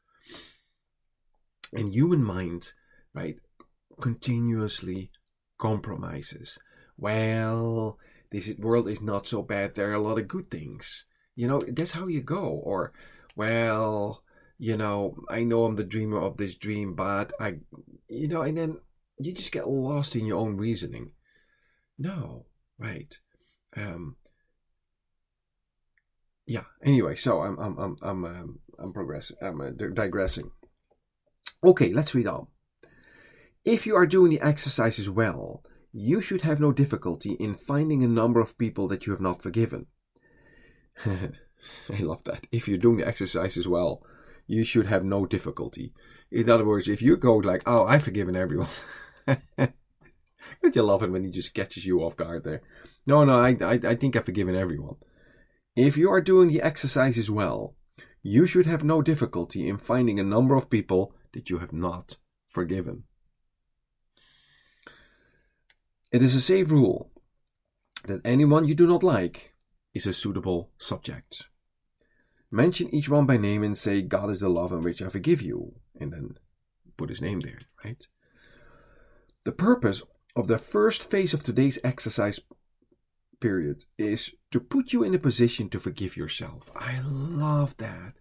And 1.74 1.94
human 1.94 2.24
mind, 2.24 2.72
right, 3.14 3.38
continuously 4.02 5.12
compromises. 5.58 6.58
Well, 6.98 7.98
this 8.32 8.52
world 8.58 8.88
is 8.90 9.02
not 9.02 9.28
so 9.28 9.42
bad. 9.42 9.76
There 9.76 9.90
are 9.92 9.96
a 9.96 10.02
lot 10.02 10.20
of 10.20 10.28
good 10.28 10.50
things. 10.50 11.06
You 11.36 11.48
know, 11.48 11.62
that's 11.68 11.92
how 11.92 12.08
you 12.08 12.22
go. 12.22 12.48
Or, 12.48 12.94
well, 13.36 14.24
you 14.58 14.78
know, 14.78 15.18
I 15.30 15.44
know 15.44 15.66
I'm 15.66 15.76
the 15.76 15.84
dreamer 15.84 16.20
of 16.20 16.38
this 16.38 16.56
dream, 16.56 16.96
but 16.96 17.34
I, 17.40 17.56
you 18.08 18.28
know, 18.28 18.42
and 18.42 18.58
then 18.58 18.78
you 19.20 19.34
just 19.34 19.52
get 19.52 19.68
lost 19.68 20.16
in 20.16 20.26
your 20.26 20.40
own 20.40 20.58
reasoning. 20.58 21.12
No, 21.98 22.46
right. 22.78 23.18
Um, 23.76 24.18
yeah. 26.46 26.64
Anyway, 26.84 27.16
so 27.16 27.42
I'm 27.42 27.58
I'm 27.58 27.78
I'm 27.78 27.98
I'm 28.02 28.26
um, 28.26 28.60
I'm 28.80 28.94
progressing. 28.94 29.38
I'm 29.42 29.62
uh, 29.62 29.72
digressing. 29.94 30.52
Okay, 31.64 31.92
let's 31.92 32.14
read 32.14 32.28
on. 32.28 32.48
If 33.66 33.88
you 33.88 33.96
are 33.96 34.06
doing 34.06 34.30
the 34.30 34.42
exercises 34.42 35.10
well, 35.10 35.64
you 35.92 36.22
should 36.22 36.44
have 36.44 36.60
no 36.60 36.72
difficulty 36.72 37.32
in 37.32 37.56
finding 37.56 38.04
a 38.04 38.08
number 38.08 38.40
of 38.40 38.60
people 38.60 38.88
that 38.90 39.08
you 39.08 39.12
have 39.12 39.22
not 39.22 39.42
forgiven. 39.42 39.88
I 41.06 41.98
love 41.98 42.24
that. 42.26 42.46
If 42.52 42.68
you're 42.68 42.78
doing 42.78 42.98
the 42.98 43.08
exercises 43.08 43.68
well, 43.68 44.04
you 44.46 44.64
should 44.64 44.86
have 44.86 45.04
no 45.04 45.26
difficulty. 45.26 45.94
In 46.30 46.48
other 46.48 46.64
words, 46.64 46.88
if 46.88 47.02
you 47.02 47.18
go 47.18 47.38
like, 47.38 47.64
"Oh, 47.66 47.88
I've 47.88 48.04
forgiven 48.04 48.36
everyone," 48.36 48.68
Don't 50.62 50.76
you 50.76 50.84
love 50.84 51.02
it 51.02 51.12
when 51.12 51.24
he 51.24 51.32
just 51.32 51.56
catches 51.56 51.88
you 51.88 52.04
off 52.04 52.16
guard 52.16 52.44
there? 52.44 52.62
No, 53.08 53.24
no, 53.26 53.40
I, 53.40 53.58
I, 53.62 53.80
I 53.84 53.96
think 53.96 54.16
I've 54.16 54.26
forgiven 54.26 54.56
everyone. 54.56 54.98
If 55.76 55.98
you 55.98 56.12
are 56.12 56.22
doing 56.22 56.50
the 56.50 56.62
exercises 56.62 57.32
well, 57.32 57.76
you 58.22 58.46
should 58.46 58.68
have 58.68 58.84
no 58.84 59.02
difficulty 59.02 59.68
in 59.68 59.80
finding 59.80 60.20
a 60.20 60.24
number 60.24 60.56
of 60.56 60.70
people 60.70 61.16
that 61.34 61.50
you 61.50 61.58
have 61.58 61.74
not 61.74 62.18
forgiven. 62.48 63.06
It 66.12 66.22
is 66.22 66.36
a 66.36 66.42
safe 66.42 66.70
rule 66.70 67.12
that 68.06 68.22
anyone 68.24 68.66
you 68.66 68.76
do 68.76 68.88
not 68.88 69.04
like 69.04 69.54
is 69.94 70.06
a 70.06 70.14
suitable 70.14 70.72
subject. 70.78 71.44
Mention 72.52 72.94
each 72.94 73.10
one 73.10 73.26
by 73.26 73.38
name 73.38 73.64
and 73.64 73.78
say, 73.78 74.02
God 74.02 74.30
is 74.30 74.42
the 74.42 74.50
love 74.50 74.72
in 74.72 74.82
which 74.82 75.02
I 75.02 75.10
forgive 75.10 75.42
you, 75.42 75.74
and 76.00 76.14
then 76.14 76.38
put 76.96 77.10
his 77.10 77.22
name 77.22 77.40
there, 77.42 77.60
right? 77.84 78.06
The 79.44 79.52
purpose 79.52 80.04
of 80.36 80.48
the 80.48 80.58
first 80.58 81.10
phase 81.10 81.34
of 81.34 81.44
today's 81.44 81.80
exercise 81.84 82.40
period 83.42 83.86
is 83.98 84.34
to 84.52 84.60
put 84.60 84.94
you 84.94 85.04
in 85.04 85.16
a 85.16 85.20
position 85.20 85.70
to 85.70 85.80
forgive 85.80 86.16
yourself. 86.16 86.72
I 86.76 87.02
love 87.04 87.76
that. 87.78 88.14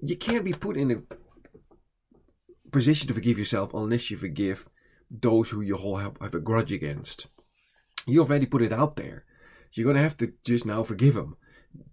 You 0.00 0.16
can't 0.16 0.44
be 0.44 0.52
put 0.52 0.76
in 0.76 0.90
a 0.90 1.02
position 2.70 3.08
to 3.08 3.14
forgive 3.14 3.38
yourself 3.38 3.74
unless 3.74 4.10
you 4.10 4.16
forgive 4.16 4.68
those 5.10 5.50
who 5.50 5.60
you 5.60 5.76
have, 5.96 6.16
have 6.20 6.34
a 6.34 6.40
grudge 6.40 6.72
against. 6.72 7.26
You 8.06 8.20
already 8.20 8.46
put 8.46 8.62
it 8.62 8.72
out 8.72 8.96
there. 8.96 9.24
You're 9.72 9.92
to 9.92 10.00
have 10.00 10.16
to 10.18 10.32
just 10.44 10.66
now 10.66 10.82
forgive 10.82 11.14
them. 11.14 11.36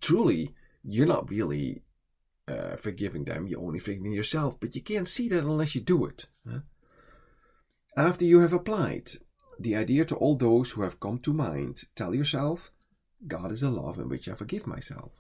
Truly, 0.02 0.56
you're 0.84 1.06
not 1.06 1.30
really 1.30 1.84
uh, 2.48 2.76
forgiving 2.78 3.26
them, 3.26 3.48
you're 3.48 3.62
only 3.62 3.80
forgiving 3.80 4.14
yourself, 4.14 4.60
but 4.60 4.76
you 4.76 4.82
can't 4.82 5.08
see 5.08 5.28
that 5.30 5.44
unless 5.44 5.76
you 5.76 5.82
do 5.82 6.06
it. 6.06 6.28
Huh? 6.50 6.60
After 7.96 8.26
you 8.26 8.40
have 8.40 8.54
applied 8.54 9.12
the 9.60 9.76
idea 9.76 10.06
to 10.06 10.16
all 10.16 10.36
those 10.36 10.72
who 10.72 10.84
have 10.84 11.00
come 11.00 11.20
to 11.20 11.34
mind, 11.34 11.84
tell 11.96 12.14
yourself, 12.16 12.72
God 13.26 13.52
is 13.52 13.62
the 13.62 13.70
love 13.70 14.00
in 14.00 14.10
which 14.10 14.30
I 14.30 14.34
forgive 14.34 14.68
myself. 14.68 15.12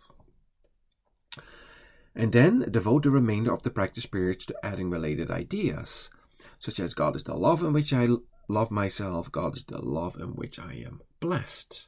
And 2.15 2.31
then 2.31 2.71
devote 2.71 3.03
the 3.03 3.11
remainder 3.11 3.53
of 3.53 3.63
the 3.63 3.69
practice 3.69 4.05
periods 4.05 4.45
to 4.45 4.65
adding 4.65 4.89
related 4.89 5.29
ideas, 5.29 6.09
such 6.59 6.79
as 6.79 6.93
God 6.93 7.15
is 7.15 7.23
the 7.23 7.35
love 7.35 7.61
in 7.63 7.73
which 7.73 7.93
I 7.93 8.07
love 8.47 8.71
myself, 8.71 9.31
God 9.31 9.57
is 9.57 9.65
the 9.65 9.79
love 9.79 10.17
in 10.19 10.35
which 10.35 10.59
I 10.59 10.73
am 10.85 11.01
blessed. 11.19 11.87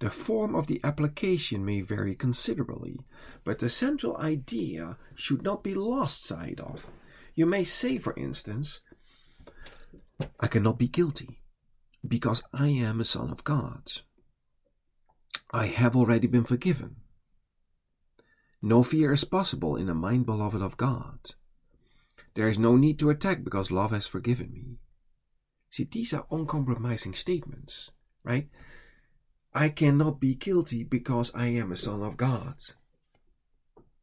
The 0.00 0.10
form 0.10 0.54
of 0.54 0.66
the 0.66 0.80
application 0.82 1.64
may 1.64 1.82
vary 1.82 2.14
considerably, 2.14 3.00
but 3.44 3.58
the 3.58 3.68
central 3.68 4.16
idea 4.16 4.96
should 5.14 5.42
not 5.42 5.62
be 5.62 5.74
lost 5.74 6.24
sight 6.24 6.58
of. 6.58 6.90
You 7.34 7.44
may 7.44 7.64
say, 7.64 7.98
for 7.98 8.14
instance, 8.16 8.80
I 10.38 10.46
cannot 10.46 10.78
be 10.78 10.88
guilty 10.88 11.42
because 12.06 12.42
I 12.52 12.68
am 12.68 13.00
a 13.00 13.04
son 13.04 13.30
of 13.30 13.44
God. 13.44 13.92
I 15.52 15.66
have 15.66 15.94
already 15.94 16.26
been 16.26 16.44
forgiven. 16.44 16.96
No 18.62 18.82
fear 18.82 19.12
is 19.12 19.24
possible 19.24 19.76
in 19.76 19.88
a 19.88 19.94
mind 19.94 20.26
beloved 20.26 20.62
of 20.62 20.76
God. 20.76 21.32
There 22.34 22.48
is 22.48 22.58
no 22.58 22.76
need 22.76 22.98
to 23.00 23.10
attack 23.10 23.44
because 23.44 23.70
love 23.70 23.90
has 23.90 24.06
forgiven 24.06 24.52
me. 24.52 24.78
See, 25.70 25.88
these 25.90 26.12
are 26.14 26.26
uncompromising 26.30 27.14
statements, 27.14 27.90
right? 28.24 28.48
I 29.54 29.68
cannot 29.68 30.20
be 30.20 30.34
guilty 30.34 30.84
because 30.84 31.32
I 31.34 31.46
am 31.46 31.72
a 31.72 31.76
son 31.76 32.02
of 32.02 32.16
God. 32.16 32.54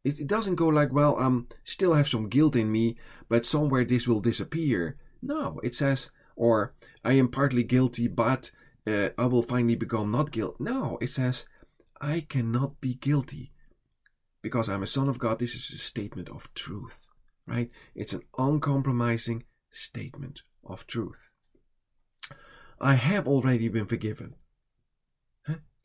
It, 0.04 0.20
it 0.22 0.28
doesn't 0.28 0.56
go 0.56 0.68
like, 0.68 0.92
well, 0.92 1.18
um, 1.20 1.48
still 1.63 1.94
have 1.94 2.08
some 2.08 2.30
guilt 2.30 2.56
in 2.56 2.72
me, 2.72 2.98
but 3.30 3.46
somewhere 3.46 3.84
this 3.84 4.08
will 4.08 4.22
disappear. 4.22 4.98
No, 5.22 5.60
it 5.63 5.76
says, 5.76 6.12
or 6.36 6.74
I 7.04 7.13
am 7.13 7.30
partly 7.30 7.63
guilty, 7.63 8.08
but 8.08 8.52
uh, 8.86 9.10
I 9.18 9.26
will 9.26 9.42
finally 9.42 9.76
become 9.76 10.12
not 10.12 10.32
guilty. 10.32 10.63
No, 10.63 10.98
it 11.02 11.10
says, 11.10 11.46
I 12.00 12.22
cannot 12.22 12.80
be 12.80 12.94
guilty 12.94 13.52
because 14.42 14.70
I'm 14.70 14.84
a 14.84 14.88
son 14.88 15.10
of 15.10 15.20
God. 15.20 15.40
This 15.40 15.56
is 15.56 15.72
a 15.74 15.78
statement 15.78 16.30
of 16.30 16.54
truth, 16.54 16.98
right? 17.48 17.72
It's 17.96 18.14
an 18.14 18.22
uncompromising 18.38 19.44
statement 19.72 20.44
of 20.64 20.86
truth. 20.86 21.30
I 22.80 22.96
have 22.96 23.28
already 23.28 23.70
been 23.70 23.88
forgiven. 23.88 24.36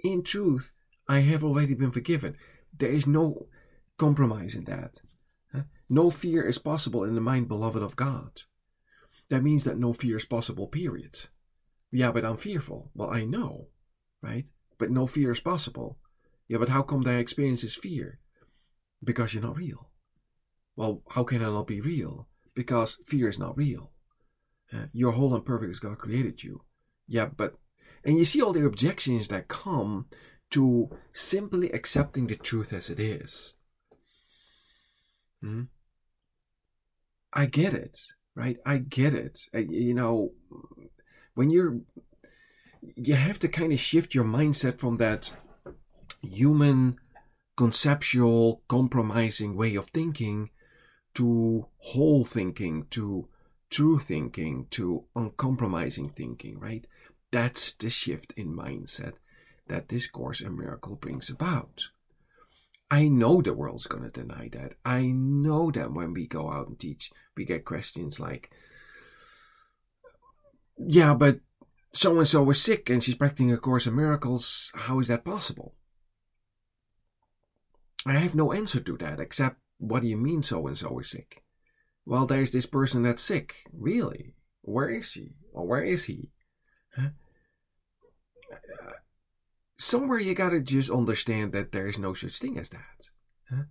In 0.01 0.23
truth, 0.23 0.73
I 1.09 1.21
have 1.21 1.45
already 1.45 1.75
been 1.75 1.93
forgiven. 1.93 2.37
There 2.77 2.91
is 2.91 3.07
no 3.07 3.47
compromise 3.97 4.55
in 4.55 4.65
that. 4.65 5.01
No 5.89 6.11
fear 6.11 6.43
is 6.43 6.59
possible 6.59 7.05
in 7.05 7.15
the 7.15 7.21
mind 7.21 7.49
beloved 7.49 7.83
of 7.83 7.97
God. 7.97 8.43
That 9.29 9.43
means 9.43 9.65
that 9.65 9.79
no 9.79 9.93
fear 9.93 10.17
is 10.17 10.25
possible, 10.25 10.67
period. 10.67 11.27
Yeah, 11.91 12.11
but 12.13 12.25
I'm 12.25 12.39
fearful. 12.39 12.91
Well, 12.95 13.11
I 13.11 13.25
know, 13.25 13.69
right? 14.23 14.47
But 14.79 14.91
no 14.91 15.07
fear 15.07 15.31
is 15.31 15.41
possible. 15.41 15.99
Yeah, 16.49 16.59
but 16.59 16.71
how 16.71 16.83
come 16.83 17.03
that 17.03 17.21
experience 17.21 17.63
is 17.63 17.75
fear? 17.77 18.19
Because 19.05 19.33
you're 19.33 19.43
not 19.43 19.57
real. 19.57 19.92
Well, 20.77 21.03
how 21.11 21.25
can 21.25 21.43
I 21.43 21.47
not 21.47 21.67
be 21.67 21.81
real? 21.81 22.29
Because 22.55 22.99
fear 23.05 23.29
is 23.29 23.39
not 23.39 23.57
real. 23.57 23.91
Uh, 24.73 24.87
you're 24.93 25.13
whole 25.13 25.35
and 25.35 25.45
perfect 25.45 25.71
as 25.71 25.79
God 25.81 25.99
created 25.99 26.43
you. 26.43 26.63
Yeah, 27.07 27.27
but 27.27 27.57
and 28.05 28.17
you 28.17 28.25
see 28.25 28.41
all 28.41 28.53
the 28.53 28.65
objections 28.65 29.29
that 29.29 29.49
come 29.49 30.07
to 30.51 30.91
simply 31.13 31.71
accepting 31.71 32.27
the 32.27 32.37
truth 32.37 32.73
as 32.73 32.91
it 32.91 32.99
is. 32.99 33.55
Hmm? 35.41 35.65
I 37.33 37.47
get 37.47 37.75
it, 37.75 37.99
right? 38.35 38.59
I 38.67 38.79
get 38.79 39.15
it. 39.15 39.41
I, 39.55 39.59
you 39.59 39.95
know, 39.95 40.33
when 41.35 41.51
you're, 41.51 41.81
you 42.97 43.15
have 43.15 43.39
to 43.41 43.49
kind 43.49 43.73
of 43.73 43.81
shift 43.81 44.15
your 44.15 44.25
mindset 44.25 44.79
from 44.79 44.99
that 44.99 45.31
human, 46.23 46.99
conceptual, 47.57 48.63
compromising 48.69 49.57
way 49.57 49.75
of 49.75 49.87
thinking 49.87 50.51
to 51.15 51.67
whole 51.79 52.25
thinking, 52.25 52.87
to 52.91 53.29
true 53.71 53.99
thinking, 53.99 54.67
to 54.71 55.05
uncompromising 55.15 56.11
thinking, 56.11 56.59
right? 56.59 56.87
That's 57.31 57.73
the 57.73 57.91
shift 57.91 58.33
in 58.37 58.55
mindset 58.55 59.15
that 59.69 59.89
this 59.89 60.07
Course 60.07 60.41
in 60.41 60.57
Miracle 60.57 60.97
brings 60.97 61.31
about. 61.31 61.89
I 62.91 63.09
know 63.09 63.41
the 63.41 63.55
world's 63.55 63.87
going 63.87 64.03
to 64.03 64.11
deny 64.11 64.51
that. 64.53 64.75
I 64.85 65.07
know 65.07 65.71
that 65.71 65.95
when 65.95 66.13
we 66.13 66.27
go 66.27 66.51
out 66.53 66.69
and 66.69 66.79
teach, 66.79 67.11
we 67.35 67.47
get 67.47 67.65
questions 67.65 68.21
like, 68.21 68.51
yeah, 70.77 71.15
but 71.15 71.41
so 71.95 72.19
and 72.19 72.29
so 72.29 72.43
was 72.43 72.61
sick 72.61 72.91
and 72.91 73.03
she's 73.03 73.15
practicing 73.15 73.53
a 73.53 73.57
Course 73.57 73.87
in 73.87 73.97
Miracles. 73.97 74.71
How 74.75 75.01
is 75.01 75.09
that 75.09 75.25
possible? 75.25 75.75
I 78.05 78.15
have 78.15 78.35
no 78.35 78.53
answer 78.53 78.81
to 78.81 78.97
that 78.99 79.21
except, 79.21 79.57
what 79.83 80.03
do 80.03 80.09
you 80.09 80.17
mean 80.17 80.45
so 80.45 80.67
and 80.69 80.79
so 80.79 81.01
is 81.01 81.11
sick? 81.11 81.43
Well, 82.07 82.25
there's 82.25 82.53
this 82.53 82.67
person 82.67 83.03
that's 83.03 83.23
sick. 83.23 83.57
Really? 83.73 84.37
Where 84.63 84.89
is 84.89 85.07
she? 85.07 85.35
Or 85.53 85.67
where 85.67 85.83
is 85.83 86.05
he? 86.05 86.31
Huh? 86.97 87.09
Uh, 88.53 88.93
somewhere 89.79 90.21
you 90.21 90.35
gotta 90.35 90.61
just 90.61 90.89
understand 90.89 91.53
that 91.53 91.73
there 91.73 91.89
is 91.89 91.99
no 91.99 92.15
such 92.15 92.39
thing 92.39 92.59
as 92.59 92.69
that. 92.69 93.11
Huh? 93.51 93.65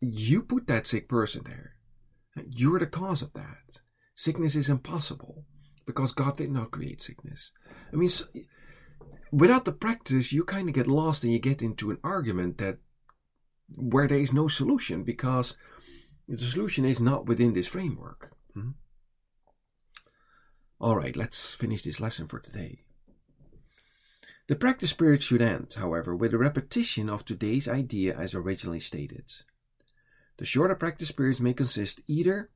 You 0.00 0.42
put 0.42 0.66
that 0.66 0.86
sick 0.86 1.08
person 1.08 1.42
there. 1.46 1.76
You're 2.50 2.78
the 2.78 2.86
cause 2.86 3.22
of 3.22 3.32
that. 3.32 3.80
Sickness 4.14 4.56
is 4.56 4.68
impossible 4.68 5.46
because 5.86 6.12
God 6.12 6.36
did 6.36 6.50
not 6.50 6.70
create 6.70 7.00
sickness. 7.00 7.52
I 7.90 7.96
mean, 7.96 8.10
without 9.32 9.64
the 9.64 9.72
practice, 9.72 10.32
you 10.32 10.44
kind 10.44 10.68
of 10.68 10.74
get 10.74 10.86
lost 10.86 11.24
and 11.24 11.32
you 11.32 11.38
get 11.38 11.62
into 11.62 11.90
an 11.90 11.98
argument 12.04 12.58
that 12.58 12.78
where 13.74 14.06
there 14.06 14.18
is 14.18 14.32
no 14.32 14.48
solution 14.48 15.02
because 15.02 15.56
the 16.28 16.38
solution 16.38 16.84
is 16.84 17.00
not 17.00 17.26
within 17.26 17.52
this 17.52 17.66
framework. 17.66 18.32
Hmm? 18.54 18.70
All 20.78 20.96
right, 20.96 21.16
let's 21.16 21.54
finish 21.54 21.82
this 21.82 22.00
lesson 22.00 22.28
for 22.28 22.38
today. 22.38 22.82
The 24.48 24.56
practice 24.56 24.92
period 24.92 25.22
should 25.22 25.42
end, 25.42 25.74
however, 25.76 26.14
with 26.14 26.32
a 26.32 26.38
repetition 26.38 27.08
of 27.08 27.24
today's 27.24 27.66
idea 27.66 28.16
as 28.16 28.34
originally 28.34 28.80
stated. 28.80 29.32
The 30.36 30.44
shorter 30.44 30.74
practice 30.74 31.10
periods 31.10 31.40
may 31.40 31.54
consist 31.54 32.00
either 32.06 32.50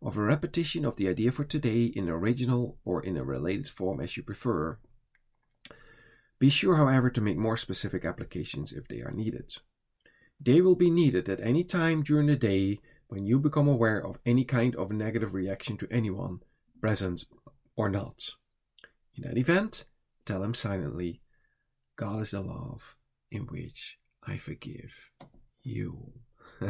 of 0.00 0.16
a 0.16 0.22
repetition 0.22 0.84
of 0.84 0.96
the 0.96 1.08
idea 1.08 1.32
for 1.32 1.44
today 1.44 1.84
in 1.84 2.08
original 2.08 2.78
or 2.84 3.02
in 3.02 3.16
a 3.16 3.24
related 3.24 3.68
form 3.68 4.00
as 4.00 4.16
you 4.16 4.22
prefer. 4.22 4.78
Be 6.38 6.50
sure, 6.50 6.76
however, 6.76 7.08
to 7.10 7.20
make 7.20 7.36
more 7.36 7.56
specific 7.56 8.04
applications 8.04 8.72
if 8.72 8.86
they 8.86 9.00
are 9.00 9.12
needed. 9.12 9.56
They 10.44 10.60
will 10.60 10.74
be 10.74 10.90
needed 10.90 11.28
at 11.28 11.40
any 11.40 11.62
time 11.62 12.02
during 12.02 12.26
the 12.26 12.34
day 12.34 12.80
when 13.06 13.26
you 13.26 13.38
become 13.38 13.68
aware 13.68 14.04
of 14.04 14.18
any 14.26 14.42
kind 14.42 14.74
of 14.74 14.90
negative 14.90 15.34
reaction 15.34 15.76
to 15.76 15.86
anyone, 15.88 16.40
present 16.80 17.24
or 17.76 17.88
not. 17.88 18.30
In 19.14 19.22
that 19.22 19.38
event, 19.38 19.84
tell 20.24 20.40
them 20.40 20.54
silently, 20.54 21.20
God 21.96 22.22
is 22.22 22.32
the 22.32 22.40
love 22.40 22.96
in 23.30 23.42
which 23.42 23.98
I 24.26 24.36
forgive 24.36 25.10
you. 25.62 26.14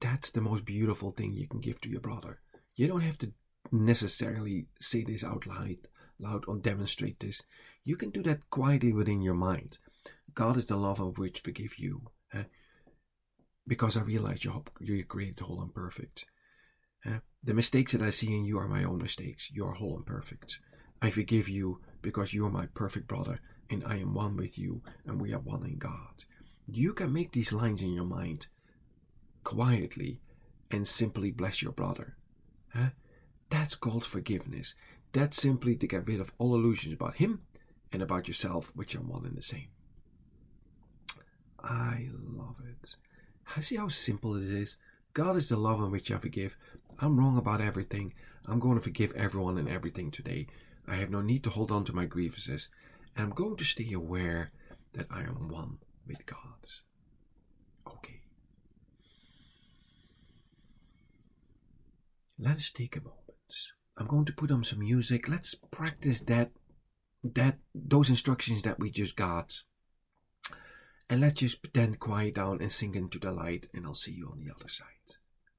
That's 0.00 0.30
the 0.30 0.40
most 0.40 0.64
beautiful 0.64 1.12
thing 1.12 1.32
you 1.34 1.46
can 1.46 1.60
give 1.60 1.80
to 1.82 1.88
your 1.88 2.00
brother. 2.00 2.40
You 2.74 2.88
don't 2.88 3.02
have 3.02 3.18
to 3.18 3.32
necessarily 3.70 4.66
say 4.80 5.04
this 5.04 5.22
out 5.22 5.46
loud, 5.46 5.76
loud 6.18 6.44
or 6.48 6.56
demonstrate 6.56 7.20
this. 7.20 7.42
You 7.84 7.96
can 7.96 8.10
do 8.10 8.22
that 8.24 8.48
quietly 8.50 8.92
within 8.92 9.22
your 9.22 9.34
mind. 9.34 9.78
God 10.34 10.56
is 10.56 10.66
the 10.66 10.76
love 10.76 11.00
of 11.00 11.18
which 11.18 11.40
forgive 11.40 11.78
you. 11.78 12.10
Because 13.66 13.96
I 13.96 14.02
realize 14.02 14.44
you're, 14.44 14.62
you're 14.80 15.04
created 15.04 15.40
whole 15.40 15.60
and 15.60 15.74
perfect. 15.74 16.26
The 17.44 17.54
mistakes 17.54 17.92
that 17.92 18.02
I 18.02 18.10
see 18.10 18.34
in 18.34 18.44
you 18.44 18.58
are 18.58 18.68
my 18.68 18.84
own 18.84 18.98
mistakes. 18.98 19.48
You 19.52 19.66
are 19.66 19.74
whole 19.74 19.96
and 19.96 20.06
perfect. 20.06 20.60
I 21.00 21.10
forgive 21.10 21.48
you 21.48 21.80
because 22.00 22.32
you 22.32 22.46
are 22.46 22.50
my 22.50 22.66
perfect 22.66 23.08
brother 23.08 23.38
and 23.68 23.82
I 23.84 23.96
am 23.96 24.14
one 24.14 24.36
with 24.36 24.56
you 24.58 24.82
and 25.04 25.20
we 25.20 25.32
are 25.32 25.40
one 25.40 25.64
in 25.64 25.78
God. 25.78 26.24
You 26.66 26.92
can 26.92 27.12
make 27.12 27.32
these 27.32 27.52
lines 27.52 27.82
in 27.82 27.92
your 27.92 28.04
mind 28.04 28.46
quietly 29.42 30.20
and 30.70 30.86
simply 30.86 31.32
bless 31.32 31.60
your 31.60 31.72
brother. 31.72 32.16
That's 33.50 33.74
called 33.74 34.04
forgiveness. 34.04 34.76
That's 35.12 35.36
simply 35.36 35.74
to 35.76 35.86
get 35.88 36.06
rid 36.06 36.20
of 36.20 36.32
all 36.38 36.54
illusions 36.54 36.94
about 36.94 37.16
him 37.16 37.40
and 37.92 38.02
about 38.02 38.28
yourself, 38.28 38.72
which 38.74 38.94
are 38.94 39.00
one 39.00 39.24
and 39.24 39.36
the 39.36 39.42
same. 39.42 39.68
I 41.62 42.08
love 42.12 42.56
it. 42.68 42.96
I 43.56 43.60
see 43.60 43.76
how 43.76 43.88
simple 43.88 44.36
it 44.36 44.44
is? 44.44 44.76
God 45.14 45.36
is 45.36 45.48
the 45.48 45.56
love 45.56 45.80
in 45.80 45.90
which 45.90 46.10
I 46.10 46.18
forgive. 46.18 46.56
I'm 46.98 47.18
wrong 47.18 47.36
about 47.36 47.60
everything. 47.60 48.14
I'm 48.46 48.58
going 48.58 48.76
to 48.76 48.82
forgive 48.82 49.12
everyone 49.12 49.58
and 49.58 49.68
everything 49.68 50.10
today. 50.10 50.46
I 50.88 50.96
have 50.96 51.10
no 51.10 51.20
need 51.20 51.44
to 51.44 51.50
hold 51.50 51.70
on 51.70 51.84
to 51.84 51.94
my 51.94 52.06
grievances, 52.06 52.68
and 53.14 53.26
I'm 53.26 53.30
going 53.30 53.56
to 53.56 53.64
stay 53.64 53.92
aware 53.92 54.50
that 54.94 55.06
I 55.10 55.20
am 55.20 55.48
one 55.48 55.78
with 56.06 56.26
God. 56.26 56.38
Okay. 57.86 58.22
Let 62.38 62.56
us 62.56 62.70
take 62.70 62.96
a 62.96 63.00
moment 63.00 63.22
I'm 63.98 64.06
going 64.06 64.24
to 64.24 64.32
put 64.32 64.50
on 64.50 64.64
some 64.64 64.80
music. 64.80 65.28
Let's 65.28 65.54
practice 65.54 66.20
that 66.22 66.50
that 67.22 67.58
those 67.74 68.08
instructions 68.08 68.62
that 68.62 68.78
we 68.78 68.90
just 68.90 69.16
got. 69.16 69.60
And 71.08 71.20
let's 71.20 71.36
just 71.36 71.58
then 71.74 71.96
quiet 71.96 72.36
down 72.36 72.60
and 72.60 72.72
sink 72.72 72.96
into 72.96 73.18
the 73.18 73.32
light, 73.32 73.68
and 73.74 73.84
I'll 73.84 73.94
see 73.94 74.12
you 74.12 74.30
on 74.32 74.40
the 74.40 74.54
other 74.54 74.68
side. 74.68 74.86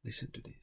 Listen 0.03 0.31
to 0.31 0.41
this. 0.41 0.55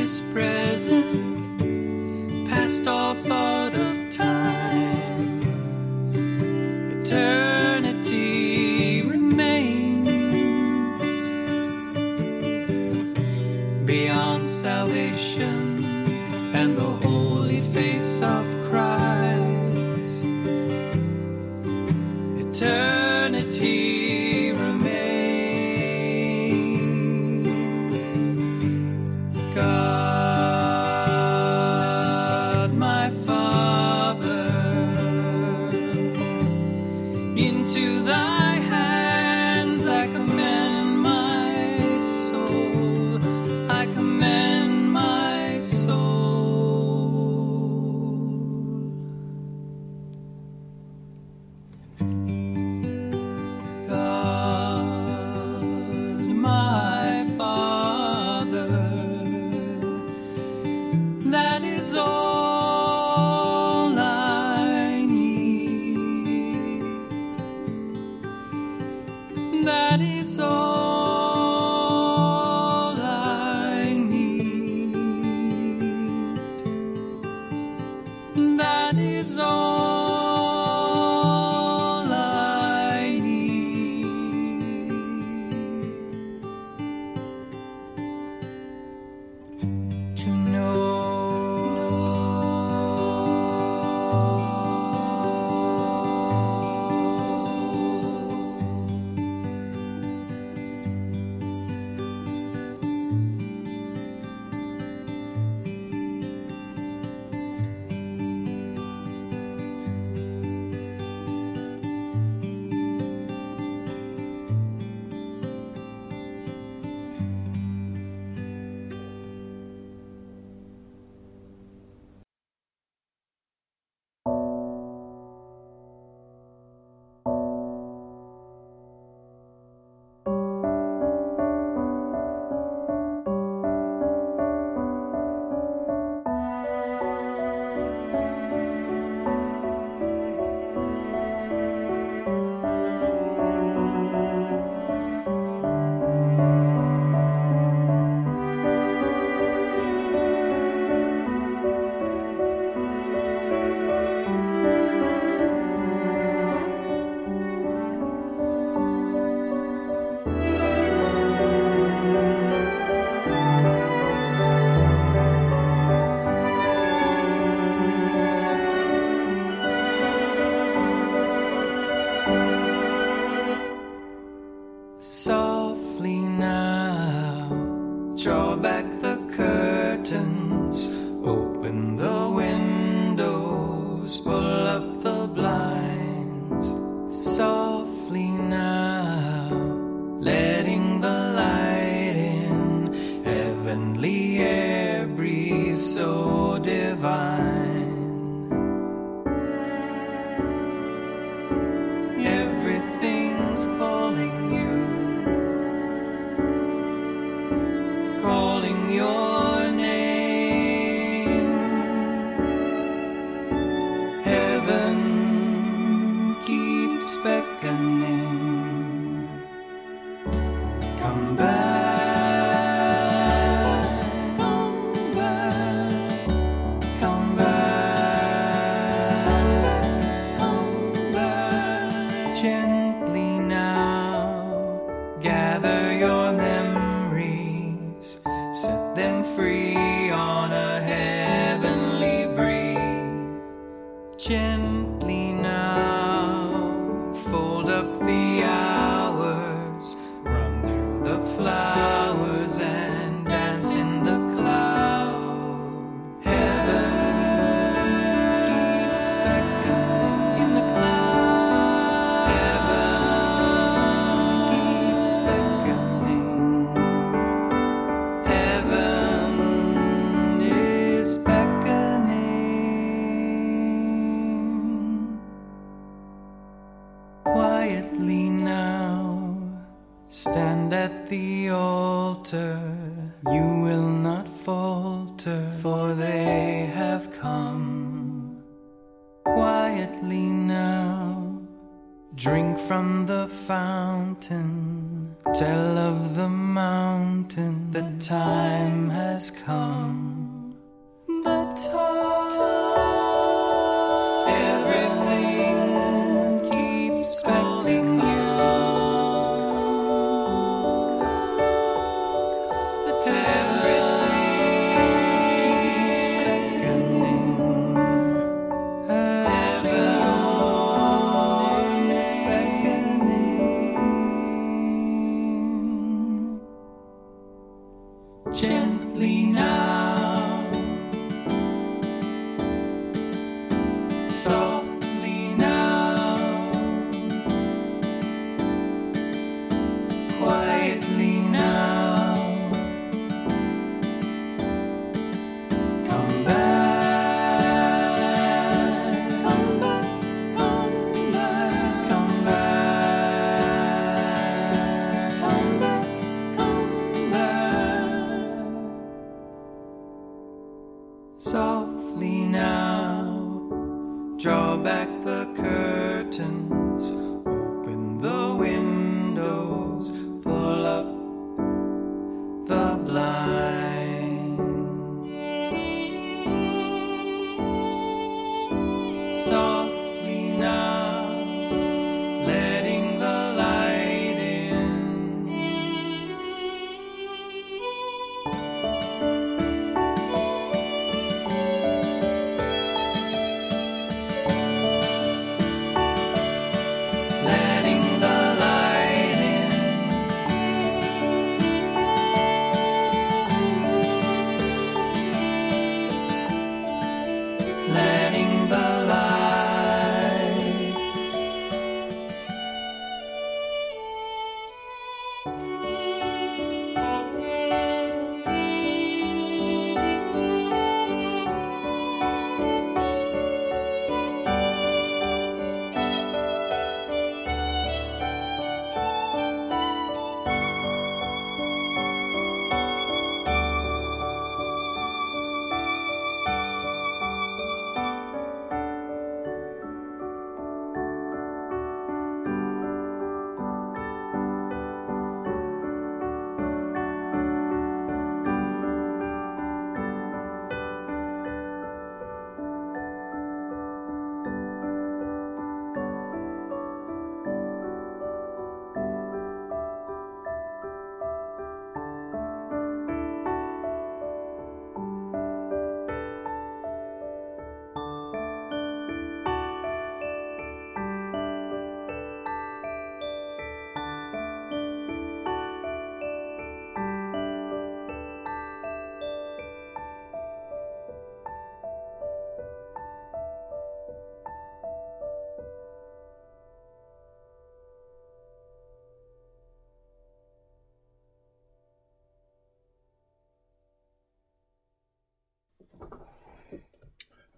endless 0.07 0.23
present, 0.33 1.59
past 2.49 2.87
all 2.87 3.15
thought 3.15 3.75
of 3.75 4.09
time. 4.09 5.41
Eternity 6.97 8.23
remains 9.03 10.07
beyond 13.85 14.49
salvation 14.49 15.85
and 16.55 16.77
the 16.77 16.91
holy 17.07 17.61
face 17.61 18.23
of 18.23 18.47
Christ. 18.69 20.27
Eternity 22.39 22.96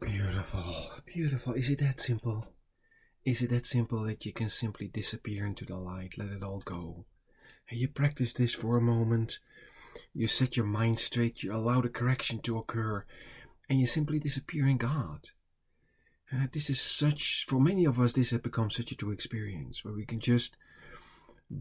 Beautiful, 0.01 0.91
beautiful. 1.07 1.55
Is 1.55 1.71
it 1.71 1.81
that 1.81 2.01
simple? 2.01 2.53
Is 3.25 3.43
it 3.43 3.51
that 3.51 3.67
simple 3.67 4.05
that 4.05 4.25
you 4.25 4.33
can 4.33 4.49
simply 4.49 4.87
disappear 4.87 5.45
into 5.45 5.65
the 5.65 5.77
light, 5.77 6.17
let 6.17 6.29
it 6.29 6.43
all 6.43 6.61
go? 6.61 7.05
And 7.69 7.81
you 7.81 7.89
practice 7.89 8.33
this 8.33 8.55
for 8.55 8.77
a 8.77 8.81
moment, 8.81 9.41
you 10.15 10.29
set 10.29 10.57
your 10.57 10.67
mind 10.67 11.01
straight, 11.01 11.43
you 11.43 11.53
allow 11.53 11.81
the 11.81 11.89
correction 11.89 12.41
to 12.43 12.59
occur, 12.59 13.05
and 13.69 13.81
you 13.81 13.87
simply 13.87 14.19
disappear 14.21 14.67
in 14.67 14.77
God. 14.77 15.31
Uh, 16.33 16.47
this 16.53 16.71
is 16.71 16.81
such, 16.81 17.45
for 17.49 17.61
many 17.61 17.85
of 17.85 17.99
us, 17.99 18.13
this 18.13 18.31
has 18.31 18.41
become 18.41 18.71
such 18.71 18.93
a 18.93 18.97
true 18.97 19.11
experience 19.11 19.85
where 19.85 19.95
we 19.95 20.07
can 20.07 20.21
just 20.21 20.57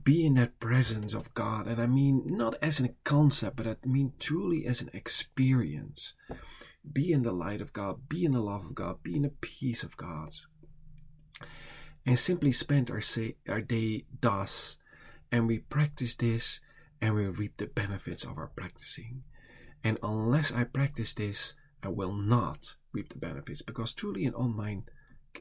be 0.04 0.26
in 0.26 0.34
that 0.36 0.60
presence 0.60 1.14
of 1.14 1.34
God. 1.34 1.68
And 1.68 1.82
I 1.82 1.88
mean, 1.88 2.24
not 2.26 2.56
as 2.62 2.80
a 2.80 2.90
concept, 3.04 3.56
but 3.56 3.68
I 3.68 3.76
mean 3.86 4.14
truly 4.20 4.66
as 4.66 4.82
an 4.82 4.90
experience. 4.94 6.14
Be 6.92 7.12
in 7.12 7.24
the 7.24 7.32
light 7.32 7.62
of 7.62 7.74
God, 7.74 8.10
be 8.10 8.26
in 8.26 8.34
the 8.34 8.42
love 8.42 8.66
of 8.66 8.76
God, 8.76 9.04
be 9.04 9.16
in 9.16 9.24
the 9.24 9.30
peace 9.30 9.84
of 9.84 9.98
God. 9.98 10.34
And 12.06 12.18
simply 12.18 12.52
spend 12.52 12.90
our, 12.90 13.02
say, 13.02 13.36
our 13.48 13.62
day 13.62 14.06
thus. 14.22 14.78
And 15.32 15.48
we 15.48 15.60
practice 15.60 16.16
this 16.16 16.62
and 17.02 17.16
we 17.16 17.26
reap 17.26 17.58
the 17.58 17.68
benefits 17.68 18.24
of 18.24 18.38
our 18.38 18.48
practicing. 18.48 19.24
And 19.84 19.98
unless 20.02 20.52
I 20.52 20.64
practice 20.64 21.14
this, 21.14 21.54
I 21.84 21.90
will 21.90 22.14
not 22.14 22.76
reap 22.92 23.10
the 23.10 23.20
benefits 23.20 23.62
because 23.62 23.94
truly 23.94 24.26
an 24.26 24.34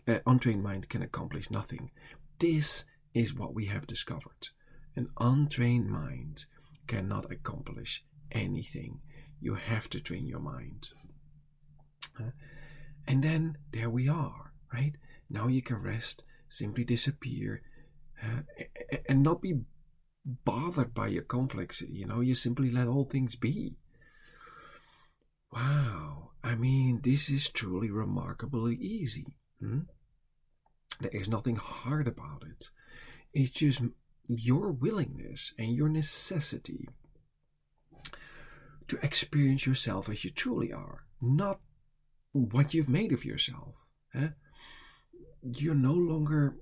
uh, 0.06 0.18
untrained 0.26 0.62
mind 0.62 0.88
can 0.88 1.02
accomplish 1.02 1.50
nothing. 1.50 1.90
This 2.38 2.84
is 3.16 3.34
what 3.34 3.54
we 3.54 3.64
have 3.64 3.86
discovered. 3.86 4.50
An 4.94 5.08
untrained 5.18 5.88
mind 5.88 6.44
cannot 6.86 7.32
accomplish 7.32 8.04
anything. 8.30 9.00
You 9.40 9.54
have 9.54 9.88
to 9.90 10.00
train 10.00 10.26
your 10.26 10.40
mind. 10.40 10.90
And 13.06 13.24
then 13.24 13.56
there 13.72 13.88
we 13.88 14.06
are, 14.06 14.52
right? 14.72 14.92
Now 15.30 15.48
you 15.48 15.62
can 15.62 15.76
rest, 15.76 16.24
simply 16.50 16.84
disappear, 16.84 17.62
uh, 18.22 18.42
and 19.08 19.22
not 19.22 19.40
be 19.40 19.60
bothered 20.24 20.92
by 20.92 21.08
your 21.08 21.22
conflicts. 21.22 21.80
You 21.80 22.06
know, 22.06 22.20
you 22.20 22.34
simply 22.34 22.70
let 22.70 22.86
all 22.86 23.04
things 23.04 23.34
be. 23.34 23.76
Wow, 25.52 26.32
I 26.44 26.54
mean, 26.54 27.00
this 27.02 27.30
is 27.30 27.48
truly 27.48 27.90
remarkably 27.90 28.74
easy. 28.74 29.38
Hmm? 29.58 29.80
There 31.00 31.10
is 31.12 31.28
nothing 31.28 31.56
hard 31.56 32.08
about 32.08 32.44
it. 32.50 32.68
It's 33.38 33.50
just 33.50 33.82
your 34.26 34.72
willingness 34.72 35.52
and 35.58 35.76
your 35.76 35.90
necessity 35.90 36.88
to 38.88 38.96
experience 39.02 39.66
yourself 39.66 40.08
as 40.08 40.24
you 40.24 40.30
truly 40.30 40.72
are, 40.72 41.04
not 41.20 41.60
what 42.32 42.72
you've 42.72 42.88
made 42.88 43.12
of 43.12 43.26
yourself. 43.26 43.74
Eh? 44.14 44.28
You're 45.42 45.74
no 45.74 45.92
longer 45.92 46.56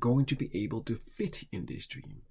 going 0.00 0.24
to 0.24 0.34
be 0.34 0.50
able 0.52 0.82
to 0.82 0.98
fit 1.16 1.44
in 1.52 1.66
this 1.66 1.86
dream. 1.86 2.22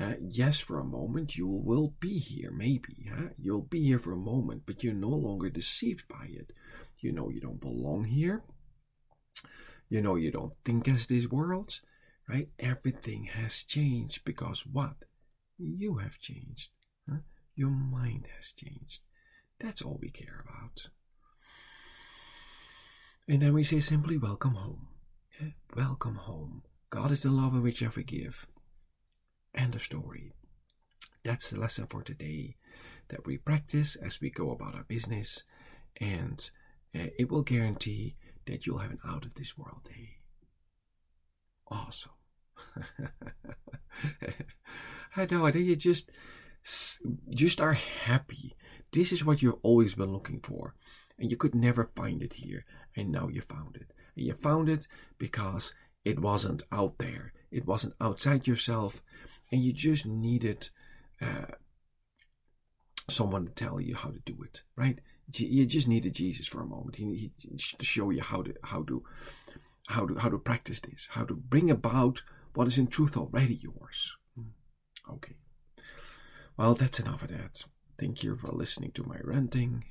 Uh, 0.00 0.14
yes, 0.20 0.60
for 0.60 0.78
a 0.78 0.84
moment 0.84 1.36
you 1.36 1.48
will 1.48 1.96
be 1.98 2.16
here, 2.16 2.52
maybe. 2.52 3.10
Huh? 3.12 3.30
You'll 3.36 3.62
be 3.62 3.82
here 3.82 3.98
for 3.98 4.12
a 4.12 4.16
moment, 4.16 4.62
but 4.66 4.84
you're 4.84 4.94
no 4.94 5.08
longer 5.08 5.50
deceived 5.50 6.06
by 6.06 6.28
it. 6.30 6.52
You 7.00 7.10
know 7.10 7.28
you 7.28 7.40
don't 7.40 7.60
belong 7.60 8.04
here. 8.04 8.44
You 9.88 10.00
know 10.00 10.14
you 10.14 10.30
don't 10.30 10.54
think 10.64 10.86
as 10.86 11.08
this 11.08 11.26
world, 11.26 11.80
right? 12.28 12.48
Everything 12.58 13.24
has 13.24 13.62
changed 13.62 14.24
because 14.24 14.64
what? 14.66 14.96
You 15.58 15.98
have 15.98 16.18
changed. 16.18 16.70
Huh? 17.08 17.18
Your 17.54 17.70
mind 17.70 18.26
has 18.36 18.52
changed. 18.52 19.02
That's 19.58 19.82
all 19.82 19.98
we 20.00 20.10
care 20.10 20.44
about. 20.44 20.88
And 23.28 23.42
then 23.42 23.52
we 23.54 23.64
say 23.64 23.80
simply, 23.80 24.16
Welcome 24.16 24.54
home. 24.54 24.88
Welcome 25.76 26.16
home. 26.16 26.62
God 26.90 27.10
is 27.10 27.22
the 27.22 27.30
love 27.30 27.54
in 27.54 27.62
which 27.62 27.82
I 27.82 27.88
forgive. 27.88 28.46
End 29.54 29.74
of 29.74 29.82
story. 29.82 30.32
That's 31.24 31.50
the 31.50 31.58
lesson 31.58 31.86
for 31.86 32.02
today 32.02 32.56
that 33.08 33.26
we 33.26 33.38
practice 33.38 33.96
as 33.96 34.20
we 34.20 34.30
go 34.30 34.50
about 34.50 34.74
our 34.74 34.84
business, 34.84 35.42
and 35.98 36.50
uh, 36.94 37.06
it 37.18 37.30
will 37.30 37.42
guarantee 37.42 38.16
that 38.46 38.66
you'll 38.66 38.78
have 38.78 38.90
an 38.90 38.98
out 39.06 39.24
of 39.24 39.34
this 39.34 39.56
world 39.56 39.82
day. 39.84 40.16
Awesome. 41.72 42.12
I 45.16 45.26
know, 45.30 45.46
and 45.46 45.54
then 45.54 45.64
you 45.64 45.76
just 45.76 46.10
just 47.30 47.60
are 47.60 47.72
happy. 47.72 48.56
This 48.92 49.10
is 49.12 49.24
what 49.24 49.42
you've 49.42 49.58
always 49.62 49.94
been 49.94 50.12
looking 50.12 50.40
for, 50.40 50.74
and 51.18 51.30
you 51.30 51.36
could 51.36 51.54
never 51.54 51.90
find 51.96 52.22
it 52.22 52.34
here, 52.34 52.64
and 52.96 53.10
now 53.10 53.28
you 53.28 53.40
found 53.40 53.76
it. 53.76 53.92
And 54.16 54.26
you 54.26 54.34
found 54.34 54.68
it 54.68 54.86
because 55.18 55.74
it 56.04 56.20
wasn't 56.20 56.62
out 56.70 56.98
there. 56.98 57.32
It 57.50 57.66
wasn't 57.66 57.94
outside 58.00 58.46
yourself 58.46 59.02
and 59.52 59.62
you 59.62 59.72
just 59.72 60.06
needed 60.06 60.70
uh, 61.20 61.52
someone 63.08 63.44
to 63.44 63.52
tell 63.52 63.80
you 63.80 63.94
how 63.94 64.10
to 64.10 64.18
do 64.20 64.42
it, 64.42 64.62
right? 64.74 64.98
You 65.34 65.66
just 65.66 65.86
needed 65.86 66.14
Jesus 66.14 66.46
for 66.46 66.62
a 66.62 66.66
moment. 66.66 66.96
He, 66.96 67.30
he 67.38 67.56
to 67.78 67.84
show 67.84 68.10
you 68.10 68.22
how 68.22 68.42
to 68.42 68.54
how 68.64 68.82
to 68.84 69.02
how 69.88 70.06
to 70.06 70.14
how 70.18 70.28
to 70.28 70.38
practice 70.38 70.80
this, 70.80 71.08
how 71.10 71.24
to 71.24 71.34
bring 71.34 71.70
about 71.70 72.22
what 72.54 72.68
is 72.68 72.78
in 72.78 72.86
truth 72.86 73.16
already 73.16 73.54
yours. 73.54 74.12
Hmm. 74.36 75.12
Okay. 75.14 75.36
Well, 76.56 76.74
that's 76.74 77.00
enough 77.00 77.22
of 77.22 77.28
that. 77.28 77.64
Thank 77.98 78.22
you 78.22 78.36
for 78.36 78.48
listening 78.52 78.92
to 78.92 79.04
my 79.04 79.16
ranting. 79.22 79.84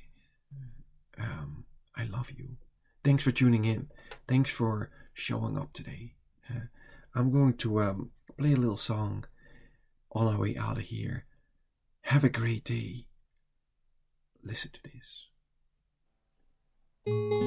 Um, 1.18 1.64
I 1.96 2.04
love 2.04 2.30
you. 2.30 2.56
Thanks 3.04 3.24
for 3.24 3.32
tuning 3.32 3.64
in. 3.64 3.88
Thanks 4.28 4.50
for 4.50 4.90
showing 5.12 5.58
up 5.58 5.72
today. 5.72 6.14
Uh, 6.48 6.66
I'm 7.14 7.30
going 7.32 7.54
to 7.58 7.82
um, 7.82 8.10
play 8.38 8.52
a 8.52 8.56
little 8.56 8.76
song 8.76 9.24
on 10.12 10.26
our 10.26 10.38
way 10.38 10.56
out 10.56 10.78
of 10.78 10.84
here. 10.84 11.26
Have 12.02 12.24
a 12.24 12.28
great 12.28 12.64
day. 12.64 13.06
Listen 14.44 14.70
to 14.72 14.80
this. 17.06 17.41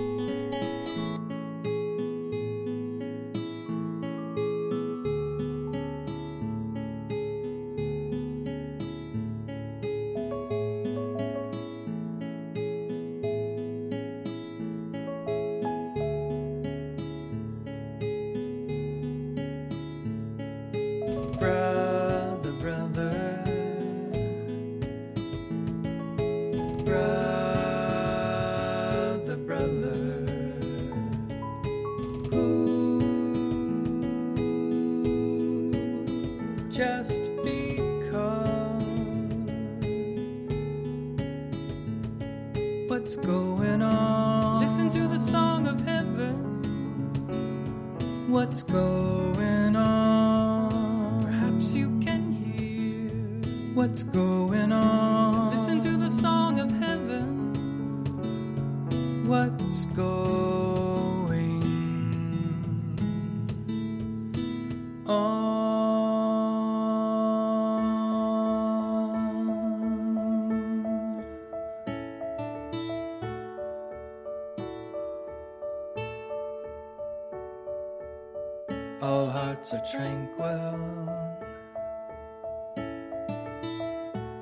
All 79.01 79.29
hearts 79.29 79.73
are 79.73 79.83
tranquil, 79.91 81.09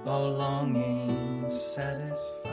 all 0.05 0.29
longings 0.31 1.53
satisfied. 1.59 2.43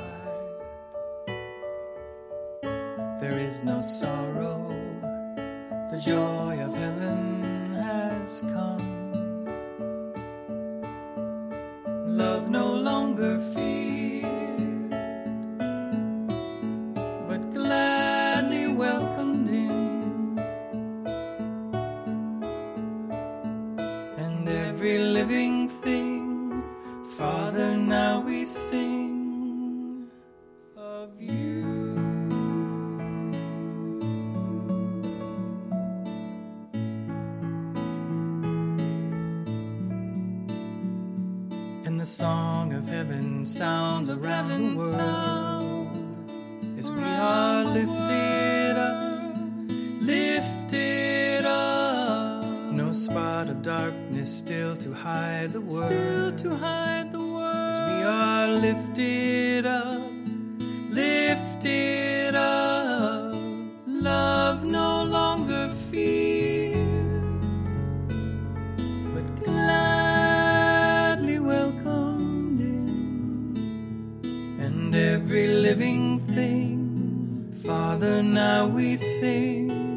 There 3.20 3.38
is 3.38 3.62
no 3.64 3.82
sorrow, 3.82 4.68
the 5.90 6.00
joy 6.02 6.58
of 6.60 6.74
heaven 6.74 7.74
has 7.74 8.40
come. 8.40 8.88
Love 12.06 12.48
no 12.48 12.72
longer 12.72 13.38
feared, 13.54 14.39
living 75.70 76.18
thing. 76.34 77.54
Father, 77.64 78.24
now 78.24 78.66
we 78.66 78.96
sing 78.96 79.89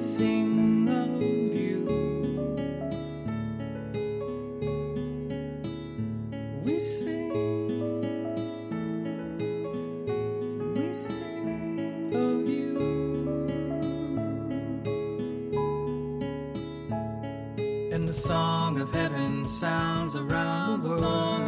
sing 0.00 0.88
of 0.88 1.22
you. 1.54 1.84
We 6.64 6.78
sing, 6.78 8.00
we 10.74 10.94
sing 10.94 12.14
of 12.14 12.48
you. 12.48 12.78
And 17.92 18.08
the 18.08 18.14
song 18.14 18.80
of 18.80 18.90
heaven 18.90 19.44
sounds 19.44 20.16
around 20.16 20.80
the 20.80 20.88
world. 20.88 21.39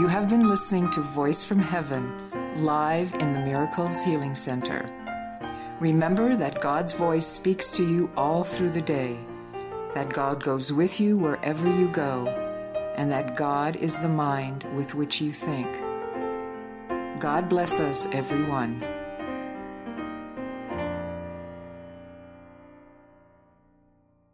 You 0.00 0.06
have 0.06 0.30
been 0.30 0.48
listening 0.48 0.88
to 0.92 1.02
Voice 1.02 1.44
from 1.44 1.58
Heaven 1.58 2.10
live 2.64 3.12
in 3.16 3.34
the 3.34 3.40
Miracles 3.40 4.02
Healing 4.02 4.34
Center. 4.34 4.88
Remember 5.78 6.36
that 6.36 6.62
God's 6.62 6.94
voice 6.94 7.26
speaks 7.26 7.70
to 7.72 7.86
you 7.86 8.10
all 8.16 8.42
through 8.42 8.70
the 8.70 8.80
day, 8.80 9.20
that 9.92 10.08
God 10.08 10.42
goes 10.42 10.72
with 10.72 11.00
you 11.00 11.18
wherever 11.18 11.68
you 11.68 11.86
go, 11.88 12.26
and 12.96 13.12
that 13.12 13.36
God 13.36 13.76
is 13.76 13.98
the 13.98 14.08
mind 14.08 14.64
with 14.74 14.94
which 14.94 15.20
you 15.20 15.34
think. 15.34 15.68
God 17.20 17.50
bless 17.50 17.78
us, 17.78 18.08
everyone. 18.10 18.82